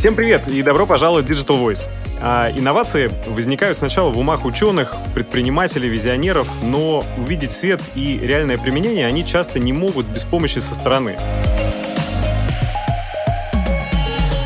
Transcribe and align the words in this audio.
Всем 0.00 0.16
привет 0.16 0.48
и 0.48 0.62
добро 0.62 0.86
пожаловать 0.86 1.26
в 1.26 1.30
Digital 1.30 1.62
Voice. 1.62 1.86
А, 2.22 2.50
инновации 2.50 3.10
возникают 3.26 3.76
сначала 3.76 4.08
в 4.08 4.18
умах 4.18 4.46
ученых, 4.46 4.94
предпринимателей, 5.12 5.90
визионеров, 5.90 6.48
но 6.62 7.04
увидеть 7.18 7.52
свет 7.52 7.82
и 7.94 8.18
реальное 8.18 8.56
применение 8.56 9.06
они 9.06 9.26
часто 9.26 9.58
не 9.58 9.74
могут 9.74 10.06
без 10.06 10.24
помощи 10.24 10.58
со 10.58 10.74
стороны. 10.74 11.18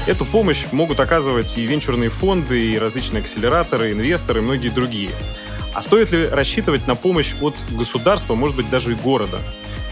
Эту 0.08 0.24
помощь 0.24 0.64
могут 0.72 0.98
оказывать 0.98 1.56
и 1.56 1.64
венчурные 1.64 2.10
фонды, 2.10 2.72
и 2.72 2.76
различные 2.76 3.20
акселераторы, 3.20 3.92
инвесторы, 3.92 4.40
и 4.40 4.42
многие 4.42 4.70
другие. 4.70 5.10
А 5.72 5.82
стоит 5.82 6.10
ли 6.10 6.26
рассчитывать 6.26 6.88
на 6.88 6.96
помощь 6.96 7.34
от 7.40 7.54
государства, 7.70 8.34
может 8.34 8.56
быть, 8.56 8.68
даже 8.70 8.90
и 8.90 8.94
города? 8.96 9.38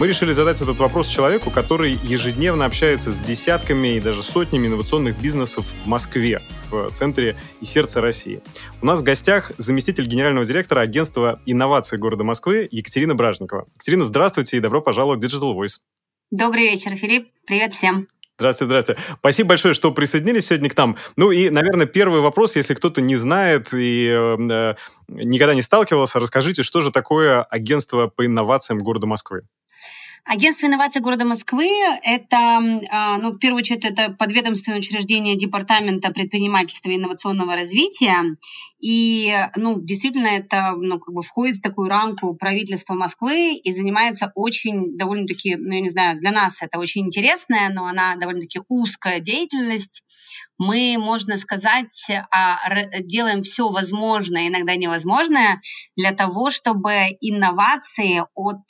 Мы 0.02 0.08
решили 0.08 0.32
задать 0.32 0.60
этот 0.60 0.80
вопрос 0.80 1.06
человеку, 1.06 1.52
который 1.52 1.92
ежедневно 1.92 2.64
общается 2.64 3.12
с 3.12 3.20
десятками 3.20 3.94
и 3.94 4.00
даже 4.00 4.24
сотнями 4.24 4.66
инновационных 4.66 5.16
бизнесов 5.22 5.64
в 5.84 5.86
Москве, 5.86 6.43
в 6.72 6.90
центре 6.90 7.36
и 7.60 7.64
сердце 7.64 8.00
России. 8.00 8.43
У 8.80 8.86
нас 8.86 8.98
в 8.98 9.04
гостях 9.04 9.52
заместитель 9.58 10.07
генерального 10.07 10.44
директора 10.44 10.80
агентства 10.80 11.40
инноваций 11.46 11.98
города 11.98 12.24
Москвы 12.24 12.66
Екатерина 12.72 13.14
Бражникова. 13.14 13.68
Екатерина, 13.74 14.04
здравствуйте 14.04 14.57
и 14.57 14.60
добро 14.60 14.82
пожаловать 14.82 15.22
в 15.22 15.24
Digital 15.24 15.54
Voice. 15.54 15.79
Добрый 16.32 16.62
вечер, 16.62 16.96
Филипп. 16.96 17.29
Привет 17.46 17.72
всем. 17.72 18.08
Здравствуйте, 18.38 18.71
здравствуйте. 18.71 19.00
Спасибо 19.21 19.50
большое, 19.50 19.72
что 19.72 19.93
присоединились 19.93 20.46
сегодня 20.46 20.68
к 20.68 20.76
нам. 20.76 20.96
Ну 21.14 21.30
и, 21.30 21.48
наверное, 21.48 21.86
первый 21.86 22.22
вопрос, 22.22 22.57
если 22.57 22.74
кто-то 22.74 23.00
не 23.00 23.14
знает 23.14 23.72
и 23.72 24.08
э, 24.08 24.74
никогда 25.07 25.54
не 25.54 25.62
сталкивался, 25.62 26.18
расскажите, 26.18 26.64
что 26.64 26.80
же 26.80 26.90
такое 26.90 27.44
агентство 27.44 28.08
по 28.08 28.26
инновациям 28.26 28.80
города 28.80 29.07
Москвы? 29.07 29.43
Агентство 30.25 30.67
инноваций 30.67 31.00
города 31.00 31.25
Москвы– 31.25 31.68
это, 32.05 32.61
а, 32.92 33.19
ну, 33.19 33.33
в 33.33 33.39
первую 33.39 33.58
очередь, 33.58 33.84
это 33.84 34.11
подведомственное 34.11 34.78
учреждение 34.78 35.36
Департамента 35.36 36.12
предпринимательства 36.12 36.91
и 36.91 36.96
инновационного 36.96 37.55
развития. 37.55 38.36
И, 38.80 39.34
ну, 39.56 39.80
действительно, 39.80 40.28
это, 40.28 40.74
ну, 40.77 41.00
как 41.00 41.12
бы 41.12 41.22
входит 41.22 41.56
в 41.56 41.62
такую 41.62 41.88
рамку 41.88 42.36
правительства 42.36 42.94
Москвы 42.94 43.55
и 43.55 43.72
занимается 43.72 44.30
очень 44.36 44.96
довольно-таки, 44.96 45.56
ну, 45.56 45.74
я 45.74 45.80
не 45.80 45.91
знаю, 45.91 46.20
для 46.20 46.30
нас 46.30 46.62
это 46.62 46.78
очень 46.78 47.06
интересная, 47.06 47.68
но 47.70 47.86
она 47.86 48.14
довольно-таки 48.14 48.61
узкая 48.68 49.18
деятельность, 49.18 50.05
мы, 50.56 50.96
можно 50.98 51.36
сказать, 51.36 52.06
а, 52.30 52.58
делаем 53.00 53.42
все 53.42 53.68
возможное, 53.68 54.46
иногда 54.46 54.77
невозможное, 54.77 55.61
для 55.96 56.12
того, 56.12 56.50
чтобы 56.50 56.92
инновации 57.20 58.22
от 58.34 58.62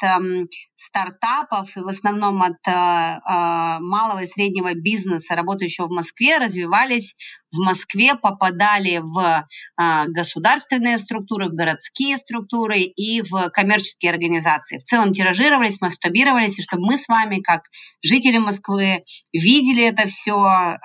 стартапов 0.86 1.76
и 1.76 1.80
в 1.80 1.86
основном 1.86 2.42
от 2.42 2.58
э, 2.66 2.70
э, 2.70 3.78
малого 3.80 4.22
и 4.22 4.26
среднего 4.26 4.74
бизнеса, 4.74 5.34
работающего 5.34 5.86
в 5.86 5.92
Москве, 5.92 6.38
развивались 6.38 7.14
в 7.52 7.58
Москве, 7.58 8.14
попадали 8.14 9.00
в 9.02 9.46
э, 9.78 10.04
государственные 10.08 10.98
структуры, 10.98 11.48
в 11.48 11.54
городские 11.54 12.16
структуры 12.16 12.80
и 12.80 13.22
в 13.22 13.50
коммерческие 13.50 14.10
организации. 14.10 14.78
В 14.78 14.84
целом 14.84 15.12
тиражировались, 15.12 15.80
масштабировались, 15.80 16.58
и 16.58 16.62
чтобы 16.62 16.86
мы 16.86 16.96
с 16.96 17.06
вами, 17.06 17.40
как 17.40 17.62
жители 18.02 18.38
Москвы, 18.38 19.04
видели 19.32 19.84
это 19.84 20.06
все, 20.08 20.78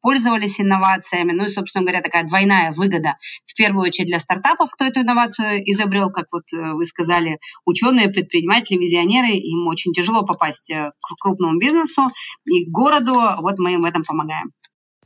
пользовались 0.00 0.60
инновациями. 0.60 1.32
Ну 1.32 1.44
и, 1.44 1.48
собственно 1.48 1.84
говоря, 1.84 2.00
такая 2.00 2.24
двойная 2.24 2.72
выгода. 2.72 3.16
В 3.46 3.54
первую 3.54 3.84
очередь 3.84 4.08
для 4.08 4.18
стартапов, 4.18 4.70
кто 4.70 4.84
эту 4.84 5.00
инновацию 5.00 5.62
изобрел, 5.64 6.10
как 6.10 6.26
вот 6.32 6.44
вы 6.50 6.84
сказали, 6.84 7.38
ученые, 7.64 8.08
предприниматели, 8.08 8.78
визионеры, 8.78 9.33
им 9.36 9.66
очень 9.68 9.92
тяжело 9.92 10.24
попасть 10.24 10.70
э, 10.70 10.92
к 11.00 11.20
крупному 11.20 11.58
бизнесу 11.58 12.10
и 12.44 12.64
к 12.64 12.68
городу, 12.68 13.14
вот 13.40 13.58
мы 13.58 13.74
им 13.74 13.82
в 13.82 13.84
этом 13.84 14.02
помогаем. 14.02 14.52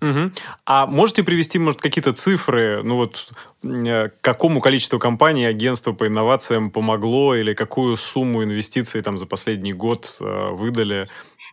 Угу. 0.01 0.31
А 0.65 0.87
можете 0.87 1.25
привести, 1.25 1.59
может, 1.59 1.81
какие-то 1.81 2.13
цифры, 2.13 2.83
ну 2.85 2.97
вот, 2.97 3.31
э, 3.65 4.11
какому 4.21 4.61
количеству 4.61 4.99
компаний 4.99 5.45
агентство 5.45 5.93
по 5.93 6.07
инновациям 6.07 6.71
помогло 6.71 7.35
или 7.35 7.53
какую 7.53 7.97
сумму 7.97 8.45
инвестиций 8.45 9.03
там 9.03 9.19
за 9.19 9.27
последний 9.27 9.73
год 9.73 10.17
э, 10.21 10.51
выдали? 10.53 11.09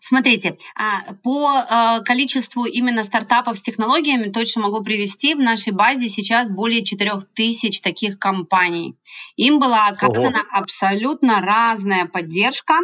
Смотрите, 0.08 0.56
а, 0.76 1.16
по 1.24 1.48
а, 1.48 2.00
количеству 2.02 2.66
именно 2.66 3.04
стартапов 3.04 3.58
с 3.58 3.62
технологиями 3.62 4.30
точно 4.30 4.62
могу 4.62 4.84
привести. 4.84 5.34
В 5.34 5.40
нашей 5.40 5.74
базе 5.74 6.10
сейчас 6.10 6.48
более 6.48 6.86
4000 6.86 7.82
таких 7.82 8.20
компаний. 8.20 8.96
Им 9.36 9.60
была 9.60 9.88
оказана 9.88 10.42
Ого. 10.42 10.48
абсолютно 10.52 11.42
разная 11.42 12.06
поддержка 12.06 12.76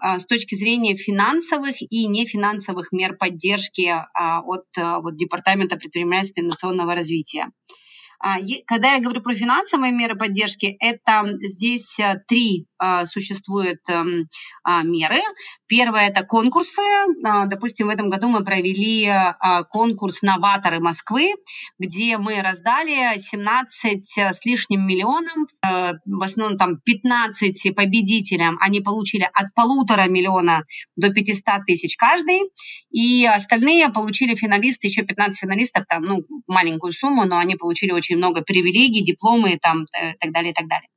а, 0.00 0.18
с 0.18 0.26
точки 0.26 0.56
зрения 0.56 0.96
финансовых 0.96 1.76
и 1.78 2.08
нефинансовых 2.08 2.90
мер 2.90 3.16
поддержки 3.16 3.94
от 4.12 4.66
вот, 4.76 5.16
Департамента 5.16 5.76
предпринимательства 5.76 6.40
и 6.40 6.42
инновационного 6.42 6.96
развития. 6.96 7.52
Когда 8.66 8.94
я 8.94 9.00
говорю 9.00 9.20
про 9.20 9.34
финансовые 9.34 9.92
меры 9.92 10.16
поддержки, 10.16 10.76
это 10.80 11.24
здесь 11.40 11.96
три 12.26 12.66
существуют 13.06 13.80
эм, 13.88 14.28
меры. 14.84 15.20
Первое– 15.66 16.08
это 16.08 16.24
конкурсы. 16.24 16.80
А, 17.24 17.46
допустим, 17.46 17.86
в 17.86 17.90
этом 17.90 18.10
году 18.10 18.28
мы 18.28 18.44
провели 18.44 19.06
а, 19.06 19.64
конкурс 19.64 20.22
«Новаторы 20.22 20.80
Москвы», 20.80 21.32
где 21.78 22.18
мы 22.18 22.42
раздали 22.42 23.18
17 23.18 24.18
с 24.18 24.44
лишним 24.44 24.86
миллионов. 24.86 25.48
Э, 25.66 25.94
в 26.06 26.22
основном 26.22 26.58
там 26.58 26.76
15 26.84 27.74
победителям. 27.74 28.58
Они 28.60 28.80
получили 28.80 29.28
от 29.32 29.54
полутора 29.54 30.06
миллиона 30.08 30.64
до 30.96 31.10
500 31.10 31.64
тысяч 31.66 31.96
каждый. 31.96 32.40
И 32.90 33.26
остальные 33.26 33.88
получили 33.88 34.34
финалисты, 34.34 34.86
еще 34.86 35.02
15 35.02 35.40
финалистов, 35.40 35.84
там, 35.88 36.02
ну, 36.02 36.24
маленькую 36.46 36.92
сумму, 36.92 37.24
но 37.24 37.38
они 37.38 37.56
получили 37.56 37.90
очень 37.90 38.16
много 38.16 38.42
привилегий, 38.42 39.04
дипломы 39.04 39.52
и 39.52 39.58
там, 39.58 39.84
и 39.84 39.86
э, 40.00 40.14
так 40.20 40.32
далее, 40.32 40.52
и 40.52 40.54
так 40.54 40.68
далее. 40.68 40.88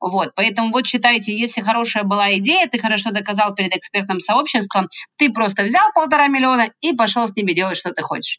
Вот, 0.00 0.32
поэтому 0.34 0.70
вот 0.70 0.86
считайте, 0.86 1.32
если 1.36 1.60
хорошая 1.60 2.04
была 2.04 2.34
идея, 2.38 2.66
ты 2.66 2.78
хорошо 2.78 3.10
доказал 3.10 3.54
перед 3.54 3.74
экспертным 3.74 4.20
сообществом, 4.20 4.88
ты 5.16 5.30
просто 5.30 5.62
взял 5.62 5.92
полтора 5.94 6.26
миллиона 6.28 6.70
и 6.80 6.92
пошел 6.92 7.26
с 7.26 7.36
ними 7.36 7.52
делать, 7.52 7.76
что 7.76 7.92
ты 7.92 8.02
хочешь. 8.02 8.38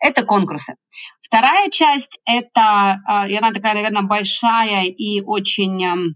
Это 0.00 0.24
конкурсы. 0.24 0.74
Вторая 1.20 1.70
часть– 1.70 2.18
это, 2.26 3.00
а, 3.06 3.26
и 3.28 3.34
она 3.36 3.52
такая, 3.52 3.74
наверное, 3.74 4.02
большая 4.02 4.84
и 4.84 5.20
очень 5.20 6.14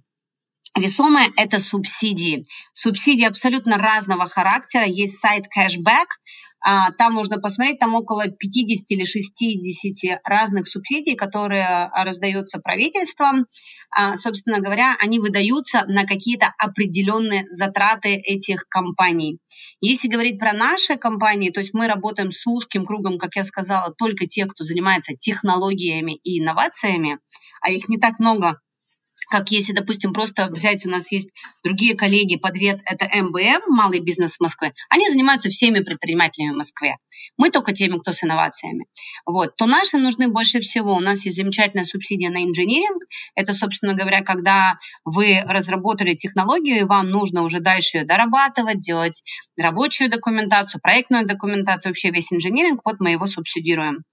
весомая– 0.76 1.30
это 1.36 1.58
субсидии. 1.58 2.44
Субсидии 2.72 3.24
абсолютно 3.24 3.78
разного 3.78 4.26
характера. 4.26 4.84
Есть 4.86 5.18
сайт 5.18 5.46
Cashback, 5.46 6.06
там 6.62 7.14
можно 7.14 7.38
посмотреть, 7.38 7.78
там 7.78 7.94
около 7.94 8.28
50 8.28 8.90
или 8.90 9.04
60 9.04 10.20
разных 10.24 10.66
субсидий, 10.66 11.14
которые 11.14 11.64
а, 11.64 12.04
раздаются 12.04 12.58
правительством. 12.58 13.46
А, 13.90 14.16
собственно 14.16 14.60
говоря, 14.60 14.96
они 15.00 15.18
выдаются 15.20 15.84
на 15.86 16.04
какие-то 16.04 16.52
определенные 16.58 17.44
затраты 17.50 18.14
этих 18.16 18.66
компаний. 18.68 19.38
Если 19.80 20.08
говорить 20.08 20.38
про 20.38 20.52
наши 20.52 20.96
компании, 20.96 21.50
то 21.50 21.60
есть 21.60 21.74
мы 21.74 21.86
работаем 21.86 22.32
с 22.32 22.46
узким 22.46 22.84
кругом, 22.84 23.18
как 23.18 23.36
я 23.36 23.44
сказала, 23.44 23.94
только 23.94 24.26
те, 24.26 24.46
кто 24.46 24.64
занимается 24.64 25.14
технологиями 25.14 26.16
и 26.24 26.40
инновациями, 26.40 27.18
а 27.60 27.70
их 27.70 27.88
не 27.88 27.98
так 27.98 28.18
много 28.18 28.60
как 29.30 29.50
если, 29.50 29.72
допустим, 29.72 30.12
просто 30.12 30.46
взять, 30.46 30.84
у 30.86 30.90
нас 30.90 31.10
есть 31.12 31.28
другие 31.62 31.94
коллеги, 31.94 32.36
подвет, 32.36 32.80
это 32.84 33.04
МБМ, 33.04 33.62
малый 33.68 34.00
бизнес 34.00 34.36
в 34.36 34.40
Москве, 34.40 34.72
они 34.88 35.08
занимаются 35.08 35.48
всеми 35.50 35.80
предпринимателями 35.80 36.52
в 36.52 36.56
Москве. 36.56 36.96
Мы 37.36 37.50
только 37.50 37.72
теми, 37.72 37.98
кто 37.98 38.12
с 38.12 38.22
инновациями. 38.22 38.86
Вот. 39.26 39.56
То 39.56 39.66
наши 39.66 39.98
нужны 39.98 40.28
больше 40.28 40.60
всего. 40.60 40.94
У 40.94 41.00
нас 41.00 41.24
есть 41.24 41.36
замечательная 41.36 41.84
субсидия 41.84 42.30
на 42.30 42.44
инжиниринг. 42.44 43.02
Это, 43.34 43.52
собственно 43.52 43.94
говоря, 43.94 44.22
когда 44.22 44.78
вы 45.04 45.42
разработали 45.46 46.14
технологию, 46.14 46.78
и 46.78 46.84
вам 46.84 47.10
нужно 47.10 47.42
уже 47.42 47.60
дальше 47.60 47.98
ее 47.98 48.04
дорабатывать, 48.04 48.78
делать 48.78 49.22
рабочую 49.58 50.10
документацию, 50.10 50.80
проектную 50.80 51.26
документацию, 51.26 51.90
вообще 51.90 52.10
весь 52.10 52.32
инжиниринг, 52.32 52.80
вот 52.84 52.96
мы 53.00 53.10
его 53.10 53.26
субсидируем. 53.26 54.04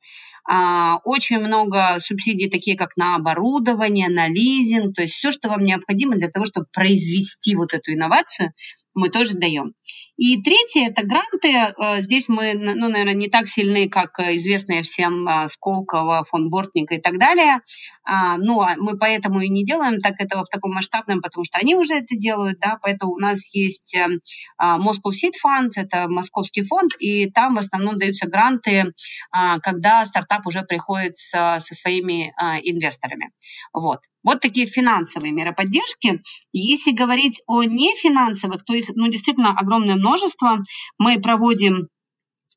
А, 0.47 0.97
очень 1.03 1.39
много 1.39 1.97
субсидий, 1.99 2.49
такие 2.49 2.77
как 2.77 2.97
на 2.97 3.15
оборудование, 3.15 4.09
на 4.09 4.27
лизинг, 4.27 4.95
то 4.95 5.01
есть 5.01 5.15
все, 5.15 5.31
что 5.31 5.49
вам 5.49 5.63
необходимо 5.63 6.15
для 6.15 6.29
того, 6.29 6.45
чтобы 6.45 6.67
произвести 6.71 7.55
вот 7.55 7.73
эту 7.73 7.93
инновацию, 7.93 8.51
мы 8.93 9.09
тоже 9.09 9.33
даем. 9.33 9.73
И 10.17 10.41
третье– 10.41 10.87
это 10.89 11.05
гранты. 11.05 11.51
Э, 11.51 12.01
здесь 12.01 12.29
мы, 12.29 12.53
ну, 12.53 12.87
наверное, 12.87 13.13
не 13.13 13.27
так 13.27 13.47
сильны, 13.47 13.89
как 13.89 14.19
известные 14.19 14.83
всем 14.83 15.27
э, 15.27 15.47
Сколково, 15.47 16.23
фонд 16.29 16.49
Бортника 16.49 16.95
и 16.95 17.01
так 17.01 17.17
далее. 17.17 17.59
А, 18.05 18.37
ну, 18.37 18.61
а 18.61 18.75
мы 18.77 18.97
поэтому 18.97 19.41
и 19.41 19.49
не 19.49 19.65
делаем 19.65 19.99
так 19.99 20.19
этого 20.19 20.45
в 20.45 20.49
таком 20.49 20.73
масштабном, 20.73 21.21
потому 21.21 21.43
что 21.43 21.57
они 21.57 21.75
уже 21.75 21.95
это 21.95 22.15
делают, 22.15 22.59
да, 22.59 22.77
поэтому 22.81 23.13
у 23.13 23.19
нас 23.19 23.39
есть 23.51 23.95
эм, 23.95 24.21
а, 24.57 24.77
Moscow 24.77 25.11
Seed 25.11 25.33
Fund, 25.43 25.71
это 25.75 26.07
московский 26.07 26.61
фонд, 26.61 26.91
и 26.99 27.29
там 27.31 27.55
в 27.55 27.57
основном 27.57 27.97
даются 27.97 28.27
гранты, 28.27 28.93
а, 29.31 29.59
когда 29.59 30.05
стартап 30.05 30.45
уже 30.45 30.61
приходит 30.61 31.17
со 31.17 31.59
своими 31.59 32.33
инвесторами. 32.63 33.31
Вот. 33.73 33.99
Вот 34.23 34.41
такие 34.41 34.65
финансовые 34.65 35.31
меры 35.31 35.53
поддержки. 35.53 36.21
Если 36.51 36.91
говорить 36.91 37.41
о 37.47 37.63
нефинансовых, 37.63 38.63
то 38.65 38.73
их 38.73 38.89
ну, 38.95 39.07
действительно 39.07 39.51
огромное 39.57 39.95
множество. 40.05 40.59
Мы 40.99 41.19
проводим 41.19 41.87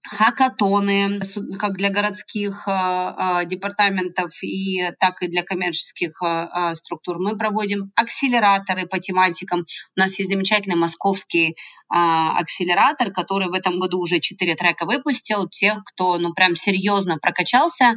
хакатоны, 0.07 1.21
как 1.59 1.77
для 1.77 1.91
городских 1.91 2.67
э, 2.67 2.71
э, 2.71 3.45
департаментов 3.47 4.31
и 4.43 4.91
так 5.01 5.23
и 5.23 5.29
для 5.29 5.43
коммерческих 5.43 6.13
э, 6.23 6.75
структур. 6.75 7.19
Мы 7.19 7.37
проводим 7.37 7.91
акселераторы 7.95 8.87
по 8.87 8.99
тематикам. 9.01 9.67
У 9.97 10.01
нас 10.01 10.19
есть 10.19 10.31
замечательный 10.31 10.77
московский 10.77 11.57
акселератор, 11.89 13.11
который 13.13 13.49
в 13.49 13.55
этом 13.55 13.79
году 13.79 13.99
уже 14.01 14.21
четыре 14.21 14.55
трека 14.55 14.85
выпустил. 14.87 15.49
Тех, 15.49 15.83
кто 15.85 16.19
ну 16.19 16.33
прям 16.33 16.57
серьезно 16.57 17.19
прокачался 17.19 17.95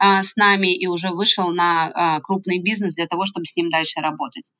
с 0.00 0.34
нами 0.36 0.74
и 0.74 0.86
уже 0.86 1.10
вышел 1.10 1.50
на 1.52 2.20
крупный 2.22 2.58
бизнес 2.58 2.94
для 2.94 3.06
того, 3.06 3.24
чтобы 3.26 3.46
с 3.46 3.56
ним 3.56 3.70
дальше 3.70 4.00
работать. 4.00 4.50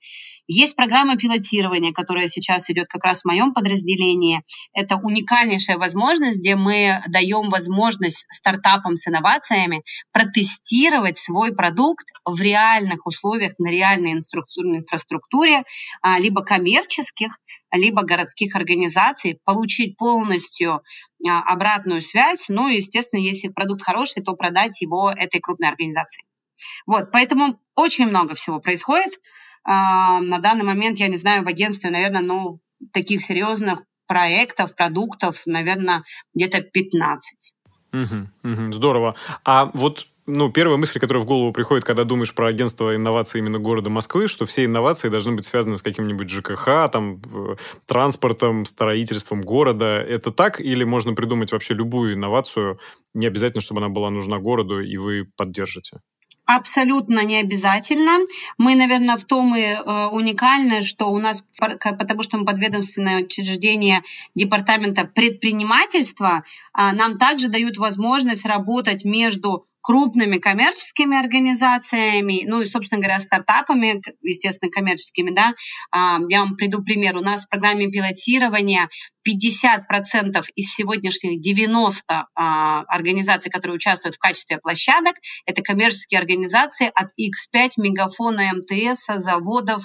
Есть 0.46 0.76
программа 0.76 1.16
пилотирования, 1.16 1.92
которая 1.92 2.28
сейчас 2.28 2.69
идет 2.69 2.88
как 2.88 3.02
раз 3.04 3.22
в 3.22 3.25
моем 3.25 3.54
подразделении. 3.54 4.42
Это 4.75 4.96
уникальнейшая 4.96 5.78
возможность, 5.78 6.38
где 6.38 6.54
мы 6.54 7.00
даем 7.08 7.48
возможность 7.48 8.26
стартапам 8.31 8.96
с 8.96 9.08
инновациями 9.08 9.82
протестировать 10.12 11.16
свой 11.16 11.54
продукт 11.54 12.06
в 12.26 12.38
реальных 12.40 13.06
условиях, 13.06 13.52
на 13.58 13.70
реальной 13.70 14.12
инфраструктуре, 14.12 15.62
а, 16.02 16.19
либо 16.19 16.42
коммерческих, 16.42 17.38
либо 17.75 18.03
городских 18.03 18.56
организаций, 18.56 19.41
получить 19.44 19.97
полностью 19.97 20.82
а, 21.26 21.43
обратную 21.43 22.00
связь, 22.00 22.47
ну 22.49 22.69
и, 22.69 22.76
естественно, 22.76 23.21
если 23.21 23.49
продукт 23.49 23.82
хороший, 23.82 24.23
то 24.23 24.35
продать 24.35 24.81
его 24.81 25.11
этой 25.11 25.41
крупной 25.41 25.69
организации. 25.69 26.25
Вот, 26.87 27.11
поэтому 27.12 27.61
очень 27.75 28.06
много 28.06 28.35
всего 28.35 28.61
происходит. 28.61 29.21
А, 29.65 30.21
на 30.21 30.38
данный 30.38 30.65
момент, 30.65 30.99
я 30.99 31.09
не 31.09 31.17
знаю, 31.17 31.44
в 31.44 31.49
агентстве, 31.49 31.91
наверное, 31.91 32.23
ну, 32.23 32.61
таких 32.93 33.23
серьезных 33.23 33.82
проектов, 34.06 34.75
продуктов, 34.75 35.43
наверное, 35.47 36.05
где-то 36.35 36.61
15. 36.61 37.55
Угу, 37.93 38.53
угу, 38.53 38.73
здорово. 38.73 39.17
А 39.44 39.70
вот 39.73 40.09
ну, 40.26 40.50
первая 40.50 40.79
мысль, 40.79 40.99
которая 40.99 41.23
в 41.23 41.26
голову 41.26 41.53
приходит, 41.53 41.85
когда 41.85 42.05
думаешь 42.05 42.35
про 42.35 42.47
агентство 42.47 42.94
инноваций 42.94 43.41
именно 43.41 43.59
города 43.59 43.91
Москвы, 43.91 44.26
что 44.26 44.47
все 44.47 44.65
инновации 44.65 45.11
должны 45.11 45.32
быть 45.32 45.44
связаны 45.44 45.76
с 45.76 45.82
каким-нибудь 45.82 46.31
ЖКХ, 46.31 46.91
там, 46.91 47.21
э, 47.25 47.56
транспортом, 47.87 48.65
строительством 48.65 49.43
города. 49.43 50.00
Это 50.00 50.31
так? 50.31 50.61
Или 50.61 50.85
можно 50.85 51.12
придумать 51.12 51.53
вообще 51.53 51.75
любую 51.75 52.15
инновацию, 52.15 52.79
не 53.12 53.26
обязательно, 53.26 53.61
чтобы 53.61 53.81
она 53.81 53.91
была 53.91 54.11
нужна 54.11 54.38
городу, 54.38 54.81
и 54.81 54.97
вы 54.97 55.29
поддержите? 55.37 55.99
Абсолютно 56.47 57.25
не 57.25 57.41
обязательно. 57.41 58.19
Мы, 58.59 58.75
наверное, 58.75 59.17
в 59.17 59.25
том 59.25 59.56
и 59.56 59.62
э, 59.62 60.06
уникальны, 60.06 60.82
что 60.82 61.11
у 61.11 61.19
нас, 61.19 61.43
потому 61.59 62.23
что 62.23 62.37
мы 62.37 62.44
подведомственное 62.44 63.23
учреждение 63.23 64.03
Департамента 64.35 65.06
предпринимательства, 65.06 66.44
э, 66.77 66.93
нам 66.93 67.19
также 67.19 67.49
дают 67.49 67.79
возможность 67.79 68.44
работать 68.44 69.05
между 69.05 69.67
крупными 69.84 70.38
коммерческими 70.38 71.19
организациями, 71.19 72.44
ну 72.46 72.62
и, 72.62 72.66
собственно 72.66 73.02
говоря, 73.02 73.20
стартапами, 73.20 74.00
естественно, 74.22 74.70
коммерческими, 74.70 75.31
да. 75.31 75.52
А, 75.90 76.19
я 76.31 76.40
вам 76.40 76.56
приду 76.56 76.82
пример. 76.82 77.16
У 77.19 77.20
нас 77.20 77.44
в 77.44 77.48
программе 77.50 77.88
пилотирования 77.88 78.88
50% 79.26 80.44
из 80.54 80.75
сегодняшних 80.75 81.40
90 81.42 82.02
а, 82.08 82.81
организаций, 82.88 83.50
которые 83.50 83.76
участвуют 83.76 84.16
в 84.16 84.19
качестве 84.19 84.58
площадок, 84.58 85.16
это 85.44 85.62
коммерческие 85.62 86.19
организации 86.19 86.90
от 86.94 87.08
X5, 87.20 87.72
Мегафона, 87.76 88.52
МТС, 88.54 89.06
заводов 89.16 89.82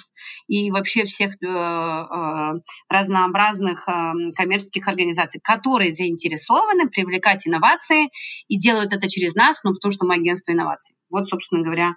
и 0.48 0.72
вообще 0.72 1.06
всех 1.06 1.34
э, 1.42 1.48
э, 1.48 2.54
разнообразных 2.90 3.88
э, 3.88 4.14
коммерческих 4.36 4.88
организаций, 4.88 5.42
которые 5.44 5.92
заинтересованы 5.94 6.90
привлекать 6.90 7.48
инновации 7.48 8.10
и 8.48 8.58
делают 8.58 8.94
это 8.94 9.10
через 9.10 9.36
нас, 9.36 9.62
ну, 9.64 9.74
потому 9.74 9.89
что 9.92 10.06
мы 10.06 10.16
агентство 10.16 10.52
инноваций. 10.52 10.96
Вот, 11.10 11.28
собственно 11.28 11.64
говоря, 11.64 11.96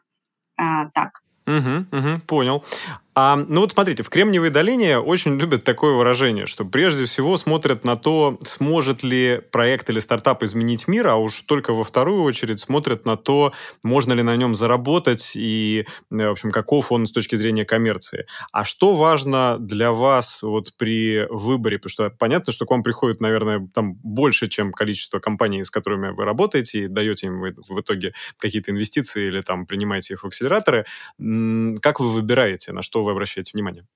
так. 0.57 1.23
Угу, 1.47 1.87
угу, 1.91 2.21
понял. 2.27 2.65
А, 3.15 3.37
ну 3.37 3.61
вот 3.61 3.73
смотрите, 3.73 4.03
в 4.03 4.09
Кремниевой 4.09 4.49
долине 4.49 4.99
очень 4.99 5.39
любят 5.39 5.65
такое 5.65 5.93
выражение, 5.95 6.47
что 6.47 6.65
прежде 6.65 7.05
всего 7.05 7.37
смотрят 7.37 7.85
на 7.85 7.97
то, 7.97 8.39
сможет 8.43 9.03
ли 9.03 9.43
проект 9.51 9.91
или 9.91 10.01
стартап 10.01 10.43
изменить 10.43 10.89
мир, 10.89 11.09
а 11.09 11.17
уж 11.17 11.43
только 11.43 11.75
во 11.75 11.85
вторую 11.85 12.23
очередь 12.23 12.59
смотрят 12.61 13.05
на 13.05 13.19
то, 13.19 13.53
можно 13.83 14.15
ли 14.15 14.23
на 14.23 14.35
нем 14.37 14.55
заработать 14.55 15.33
и, 15.35 15.87
в 16.09 16.31
общем, 16.31 16.51
каков 16.51 16.91
он 16.91 17.07
с 17.07 17.13
точки 17.13 17.37
зрения 17.37 17.67
коммерции. 17.67 18.27
А 18.51 18.65
что 18.65 18.95
важно 18.95 19.59
для 19.61 19.93
вас 19.93 20.41
вот 20.41 20.73
при 20.79 21.27
выборе? 21.29 21.77
Потому 21.79 21.91
что 21.91 22.11
понятно, 22.19 22.51
что 22.51 22.65
к 22.65 22.71
вам 22.71 22.83
приходит, 22.83 23.21
наверное, 23.21 23.69
там 23.75 23.93
больше, 23.93 24.49
чем 24.49 24.73
количество 24.73 25.19
компаний, 25.19 25.65
с 25.65 25.71
которыми 25.71 26.13
вы 26.13 26.25
работаете, 26.25 26.85
и 26.85 26.87
даете 26.87 27.27
им 27.27 27.43
в 27.43 27.79
итоге 27.79 28.15
какие-то 28.39 28.71
инвестиции 28.71 29.27
или 29.27 29.43
там 29.43 29.67
принимаете 29.67 30.15
их 30.15 30.23
в 30.23 30.27
акселераторы. 30.27 30.87
Как 31.19 32.01
вы 32.01 32.09
выбираете, 32.09 32.73
на 32.73 32.81
что 32.81 33.02
вы 33.05 33.13
обращаете 33.13 33.53
внимание? 33.55 33.87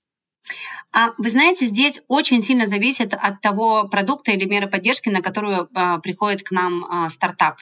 А, 0.92 1.12
вы 1.18 1.28
знаете, 1.30 1.66
здесь 1.66 2.00
очень 2.08 2.40
сильно 2.40 2.66
зависит 2.66 3.12
от 3.12 3.40
того 3.40 3.88
продукта 3.88 4.30
или 4.30 4.44
меры 4.44 4.68
поддержки, 4.68 5.08
на 5.08 5.20
которую 5.20 5.68
а, 5.74 5.98
приходит 5.98 6.42
к 6.42 6.52
нам 6.52 6.84
а, 6.84 7.08
стартап. 7.08 7.58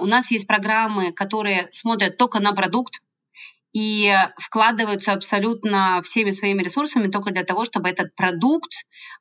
У 0.00 0.06
нас 0.06 0.30
есть 0.30 0.46
программы, 0.46 1.12
которые 1.12 1.68
смотрят 1.70 2.16
только 2.16 2.40
на 2.40 2.52
продукт, 2.52 3.02
и 3.72 4.14
вкладываются 4.38 5.12
абсолютно 5.12 6.00
всеми 6.02 6.30
своими 6.30 6.62
ресурсами 6.62 7.08
только 7.08 7.30
для 7.30 7.44
того, 7.44 7.64
чтобы 7.64 7.88
этот 7.88 8.14
продукт 8.14 8.72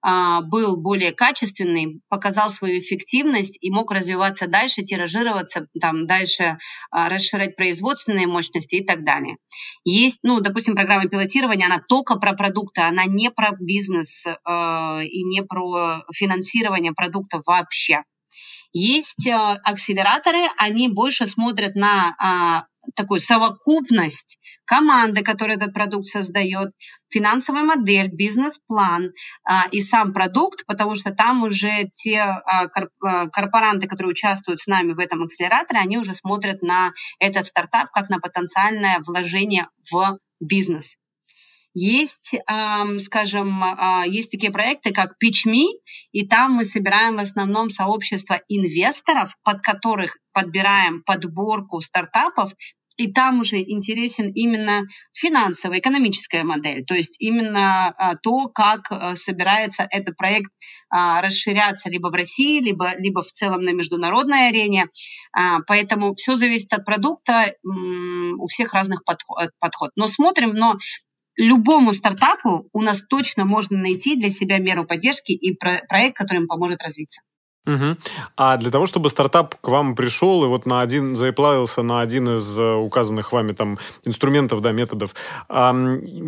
а, 0.01 0.41
был 0.41 0.77
более 0.77 1.11
качественный, 1.11 1.99
показал 2.07 2.49
свою 2.49 2.79
эффективность 2.79 3.57
и 3.59 3.69
мог 3.69 3.91
развиваться 3.91 4.47
дальше, 4.47 4.83
тиражироваться, 4.83 5.67
там, 5.81 6.07
дальше 6.07 6.57
а, 6.89 7.09
расширять 7.09 7.55
производственные 7.55 8.27
мощности 8.27 8.75
и 8.75 8.85
так 8.85 9.03
далее. 9.03 9.37
Есть, 9.83 10.19
ну, 10.23 10.39
допустим, 10.39 10.75
программа 10.75 11.09
пилотирования, 11.09 11.65
она 11.65 11.81
только 11.87 12.15
про 12.15 12.33
продукты, 12.33 12.81
она 12.81 13.05
не 13.05 13.31
про 13.31 13.51
бизнес 13.59 14.23
а, 14.45 15.01
и 15.03 15.23
не 15.23 15.43
про 15.43 16.03
финансирование 16.13 16.93
продуктов 16.93 17.43
вообще. 17.45 18.03
Есть 18.71 19.25
акселераторы, 19.25 20.49
они 20.57 20.89
больше 20.89 21.25
смотрят 21.25 21.75
на 21.75 22.67
такую 22.95 23.19
совокупность 23.19 24.37
команды, 24.65 25.23
которая 25.23 25.57
этот 25.57 25.73
продукт 25.73 26.07
создает, 26.07 26.71
финансовая 27.09 27.63
модель, 27.63 28.09
бизнес-план 28.09 29.11
а, 29.47 29.65
и 29.71 29.81
сам 29.81 30.13
продукт, 30.13 30.65
потому 30.65 30.95
что 30.95 31.11
там 31.11 31.43
уже 31.43 31.87
те 31.93 32.19
а, 32.19 32.67
а, 33.01 33.27
корпоранты, 33.27 33.87
которые 33.87 34.11
участвуют 34.11 34.59
с 34.59 34.67
нами 34.67 34.93
в 34.93 34.99
этом 34.99 35.23
акселераторе, 35.23 35.79
они 35.79 35.97
уже 35.97 36.13
смотрят 36.13 36.61
на 36.61 36.91
этот 37.19 37.45
стартап 37.45 37.91
как 37.91 38.09
на 38.09 38.19
потенциальное 38.19 38.99
вложение 39.05 39.69
в 39.91 40.17
бизнес. 40.39 40.97
Есть, 41.77 42.31
скажем, 43.03 43.61
есть 44.05 44.31
такие 44.31 44.49
проекты, 44.49 44.93
как 44.93 45.15
PitchMe, 45.21 45.65
и 46.13 46.25
там 46.25 46.53
мы 46.53 46.63
собираем 46.63 47.17
в 47.17 47.19
основном 47.19 47.69
сообщество 47.69 48.39
инвесторов, 48.47 49.35
под 49.43 49.59
которых 49.59 50.17
подбираем 50.31 51.03
подборку 51.03 51.81
стартапов, 51.81 52.53
и 52.97 53.11
там 53.11 53.41
уже 53.41 53.57
интересен 53.57 54.31
именно 54.33 54.83
финансовая, 55.13 55.79
экономическая 55.79 56.43
модель, 56.43 56.85
то 56.85 56.93
есть 56.93 57.15
именно 57.19 57.89
а, 57.89 58.15
то, 58.15 58.47
как 58.47 58.91
а, 58.91 59.15
собирается 59.15 59.87
этот 59.89 60.15
проект 60.15 60.51
а, 60.89 61.21
расширяться 61.21 61.89
либо 61.89 62.07
в 62.07 62.13
России, 62.13 62.61
либо, 62.61 62.93
либо 62.97 63.21
в 63.21 63.31
целом 63.31 63.63
на 63.63 63.73
международной 63.73 64.49
арене. 64.49 64.87
А, 65.33 65.59
поэтому 65.67 66.15
все 66.15 66.35
зависит 66.35 66.71
от 66.73 66.85
продукта, 66.85 67.53
у 67.63 68.47
всех 68.47 68.73
разных 68.73 69.03
подход, 69.03 69.49
подход. 69.59 69.91
Но 69.95 70.07
смотрим, 70.07 70.53
но 70.53 70.77
любому 71.37 71.93
стартапу 71.93 72.69
у 72.71 72.81
нас 72.81 73.01
точно 73.09 73.45
можно 73.45 73.77
найти 73.77 74.15
для 74.15 74.29
себя 74.29 74.57
меру 74.59 74.85
поддержки 74.85 75.31
и 75.31 75.55
про 75.55 75.81
проект, 75.87 76.17
который 76.17 76.39
им 76.39 76.47
поможет 76.47 76.81
развиться. 76.81 77.21
Угу. 77.65 77.97
А 78.37 78.57
для 78.57 78.71
того, 78.71 78.85
чтобы 78.85 79.09
стартап 79.09 79.55
к 79.59 79.67
вам 79.67 79.95
пришел 79.95 80.43
и 80.43 80.47
вот 80.47 80.65
на 80.65 80.81
один 80.81 81.15
заплавился 81.15 81.81
на 81.81 82.01
один 82.01 82.35
из 82.35 82.57
э, 82.57 82.73
указанных 82.73 83.31
вами 83.31 83.53
там 83.53 83.79
инструментов, 84.03 84.61
да, 84.61 84.71
методов, 84.71 85.15
а, 85.49 85.73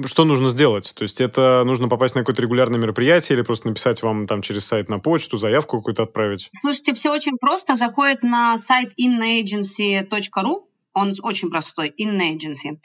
что 0.05 0.25
нужно 0.25 0.49
сделать? 0.49 0.93
То 0.95 1.03
есть 1.03 1.21
это 1.21 1.63
нужно 1.65 1.87
попасть 1.87 2.15
на 2.15 2.21
какое-то 2.21 2.41
регулярное 2.41 2.79
мероприятие 2.79 3.35
или 3.37 3.43
просто 3.43 3.67
написать 3.67 4.01
вам 4.01 4.25
там 4.25 4.41
через 4.41 4.65
сайт 4.65 4.89
на 4.89 4.99
почту, 4.99 5.37
заявку 5.37 5.77
какую-то 5.77 6.03
отправить? 6.03 6.49
Слушайте, 6.59 6.93
все 6.93 7.11
очень 7.11 7.37
просто. 7.37 7.75
Заходит 7.75 8.23
на 8.23 8.57
сайт 8.57 8.93
inneagency.ru, 8.99 10.63
он 10.93 11.13
очень 11.21 11.49
простой, 11.51 11.93
inneagency. 11.99 12.79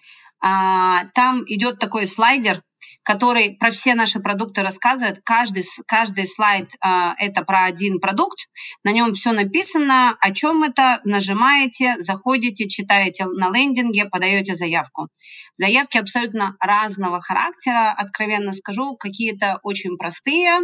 А, 0.44 1.04
там 1.14 1.44
идет 1.46 1.78
такой 1.78 2.06
слайдер, 2.06 2.60
который 3.02 3.56
про 3.58 3.70
все 3.70 3.94
наши 3.94 4.20
продукты 4.20 4.62
рассказывает. 4.62 5.20
Каждый, 5.24 5.64
каждый 5.86 6.26
слайд 6.26 6.70
э, 6.84 7.12
это 7.18 7.42
про 7.44 7.64
один 7.64 8.00
продукт. 8.00 8.38
На 8.84 8.92
нем 8.92 9.14
все 9.14 9.32
написано, 9.32 10.16
о 10.20 10.32
чем 10.32 10.62
это. 10.62 11.00
Нажимаете, 11.04 11.96
заходите, 11.98 12.68
читаете 12.68 13.26
на 13.26 13.50
лендинге, 13.50 14.06
подаете 14.06 14.54
заявку. 14.54 15.08
Заявки 15.56 15.98
абсолютно 15.98 16.56
разного 16.60 17.20
характера, 17.20 17.92
откровенно 17.96 18.52
скажу. 18.52 18.96
Какие-то 18.96 19.58
очень 19.62 19.96
простые, 19.96 20.60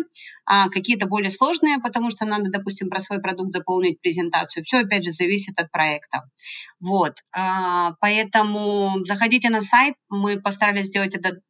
а 0.47 0.69
какие-то 0.69 1.07
более 1.07 1.31
сложные, 1.31 1.79
потому 1.79 2.11
что 2.11 2.25
надо, 2.25 2.51
допустим, 2.51 2.89
про 2.89 3.01
свой 3.01 3.21
продукт 3.21 3.53
заполнить 3.53 4.01
презентацию. 4.01 4.65
Все, 4.65 4.79
опять 4.79 5.05
же, 5.05 5.13
зависит 5.13 5.59
от 5.61 5.71
проекта. 5.71 6.23
Вот. 6.81 7.15
А, 7.33 7.93
поэтому 8.01 9.05
заходите 9.05 9.51
на 9.51 9.61
сайт. 9.61 9.95
Мы 10.09 10.41
постарались 10.41 10.87
сделать 10.87 11.15
это 11.15 11.41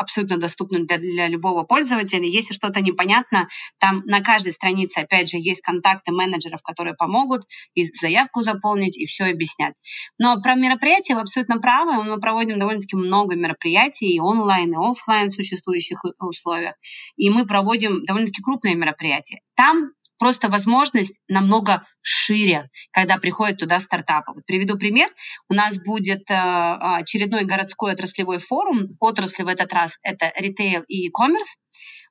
абсолютно 0.00 0.38
доступным 0.38 0.86
для, 0.86 0.98
для 0.98 1.28
любого 1.28 1.62
пользователя. 1.62 2.24
Если 2.24 2.54
что-то 2.54 2.80
непонятно, 2.80 3.48
там 3.78 4.02
на 4.06 4.20
каждой 4.20 4.52
странице, 4.52 4.98
опять 4.98 5.28
же, 5.28 5.36
есть 5.36 5.60
контакты 5.60 6.12
менеджеров, 6.12 6.62
которые 6.62 6.94
помогут 6.94 7.42
и 7.74 7.84
заявку 7.84 8.42
заполнить, 8.42 8.96
и 8.96 9.06
все 9.06 9.24
объяснят. 9.24 9.74
Но 10.18 10.40
про 10.40 10.54
мероприятия 10.54 11.14
вы 11.14 11.20
абсолютно 11.20 11.58
правы. 11.58 12.02
Мы 12.02 12.18
проводим 12.18 12.58
довольно-таки 12.58 12.96
много 12.96 13.36
мероприятий 13.36 14.14
и 14.14 14.20
онлайн, 14.20 14.72
и 14.72 14.76
офлайн 14.76 15.28
в 15.28 15.34
существующих 15.34 16.02
условиях. 16.18 16.74
И 17.16 17.30
мы 17.30 17.46
проводим 17.46 18.04
довольно-таки 18.04 18.42
крупные 18.42 18.74
мероприятия. 18.74 19.40
Там 19.54 19.90
просто 20.20 20.48
возможность 20.48 21.14
намного 21.28 21.84
шире, 22.02 22.70
когда 22.92 23.16
приходят 23.16 23.58
туда 23.58 23.80
стартапы. 23.80 24.32
Вот 24.34 24.44
приведу 24.46 24.78
пример. 24.78 25.08
У 25.48 25.54
нас 25.54 25.78
будет 25.78 26.30
э, 26.30 26.34
очередной 26.34 27.44
городской 27.44 27.92
отраслевой 27.92 28.38
форум. 28.38 28.96
Отрасли 29.00 29.42
в 29.42 29.48
этот 29.48 29.72
раз 29.72 29.96
это 30.02 30.30
ритейл 30.36 30.82
и 30.86 31.06
e-commerce. 31.06 31.56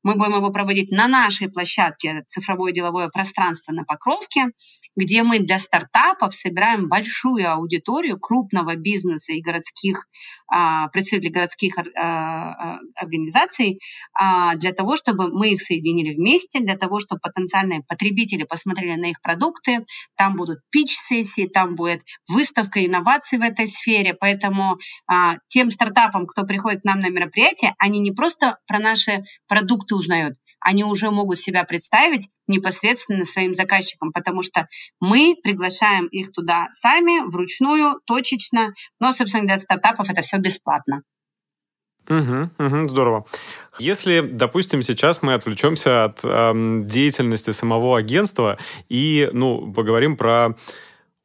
Мы 0.04 0.16
будем 0.16 0.36
его 0.36 0.50
проводить 0.52 0.92
на 0.92 1.08
нашей 1.08 1.50
площадке 1.50 2.24
«Цифровое 2.28 2.72
деловое 2.72 3.10
пространство» 3.10 3.72
на 3.72 3.84
Покровке 3.84 4.52
где 5.00 5.24
мы 5.24 5.40
для 5.40 5.60
стартапов 5.60 6.36
собираем 6.36 6.88
большую 6.90 7.50
аудиторию 7.52 8.20
крупного 8.20 8.76
бизнеса 8.76 9.34
и 9.34 9.42
городских 9.42 10.08
а, 10.52 10.88
представителей 10.90 11.32
городских 11.32 11.78
а, 11.78 11.84
а, 11.96 12.80
организаций 12.96 13.80
для 14.56 14.74
того, 14.74 14.96
чтобы 14.96 15.30
мы 15.30 15.54
их 15.54 15.62
соединили 15.62 16.14
вместе, 16.14 16.60
для 16.60 16.76
того, 16.76 17.00
чтобы 17.00 17.22
потенциальные 17.22 17.84
потребители 17.88 18.44
посмотрели 18.44 19.00
на 19.00 19.12
их 19.12 19.22
продукты. 19.22 19.86
Там 20.16 20.36
будут 20.36 20.60
пич-сессии, 20.70 21.48
там 21.48 21.76
будет 21.76 22.02
выставка 22.28 22.86
инноваций 22.86 23.38
в 23.38 23.42
этой 23.42 23.68
сфере. 23.68 24.14
Поэтому 24.14 24.78
тем 25.48 25.72
стартапам, 25.72 26.26
кто 26.26 26.44
приходит 26.44 26.82
к 26.82 26.86
нам 26.86 27.00
на 27.00 27.10
мероприятие, 27.10 27.74
они 27.78 28.00
не 28.00 28.12
просто 28.12 28.58
про 28.68 28.80
наши 28.80 29.24
продукты 29.48 29.89
узнают, 29.96 30.36
они 30.60 30.84
уже 30.84 31.12
могут 31.12 31.40
себя 31.40 31.64
представить 31.64 32.30
непосредственно 32.48 33.26
своим 33.26 33.54
заказчикам, 33.54 34.12
потому 34.12 34.42
что 34.42 34.68
мы 35.00 35.36
приглашаем 35.42 36.08
их 36.08 36.32
туда 36.32 36.68
сами, 36.72 37.28
вручную, 37.30 38.00
точечно, 38.06 38.74
но, 39.00 39.12
собственно, 39.12 39.46
для 39.46 39.60
стартапов 39.60 40.10
это 40.10 40.22
все 40.22 40.38
бесплатно. 40.38 41.04
Угу, 42.10 42.50
угу, 42.58 42.90
здорово. 42.90 43.26
Если, 43.78 44.22
допустим, 44.22 44.82
сейчас 44.82 45.22
мы 45.22 45.36
отвлечемся 45.36 46.06
от 46.06 46.20
эм, 46.24 46.88
деятельности 46.88 47.52
самого 47.52 48.00
агентства 48.00 48.58
и, 48.90 49.30
ну, 49.32 49.72
поговорим 49.72 50.18
про 50.18 50.56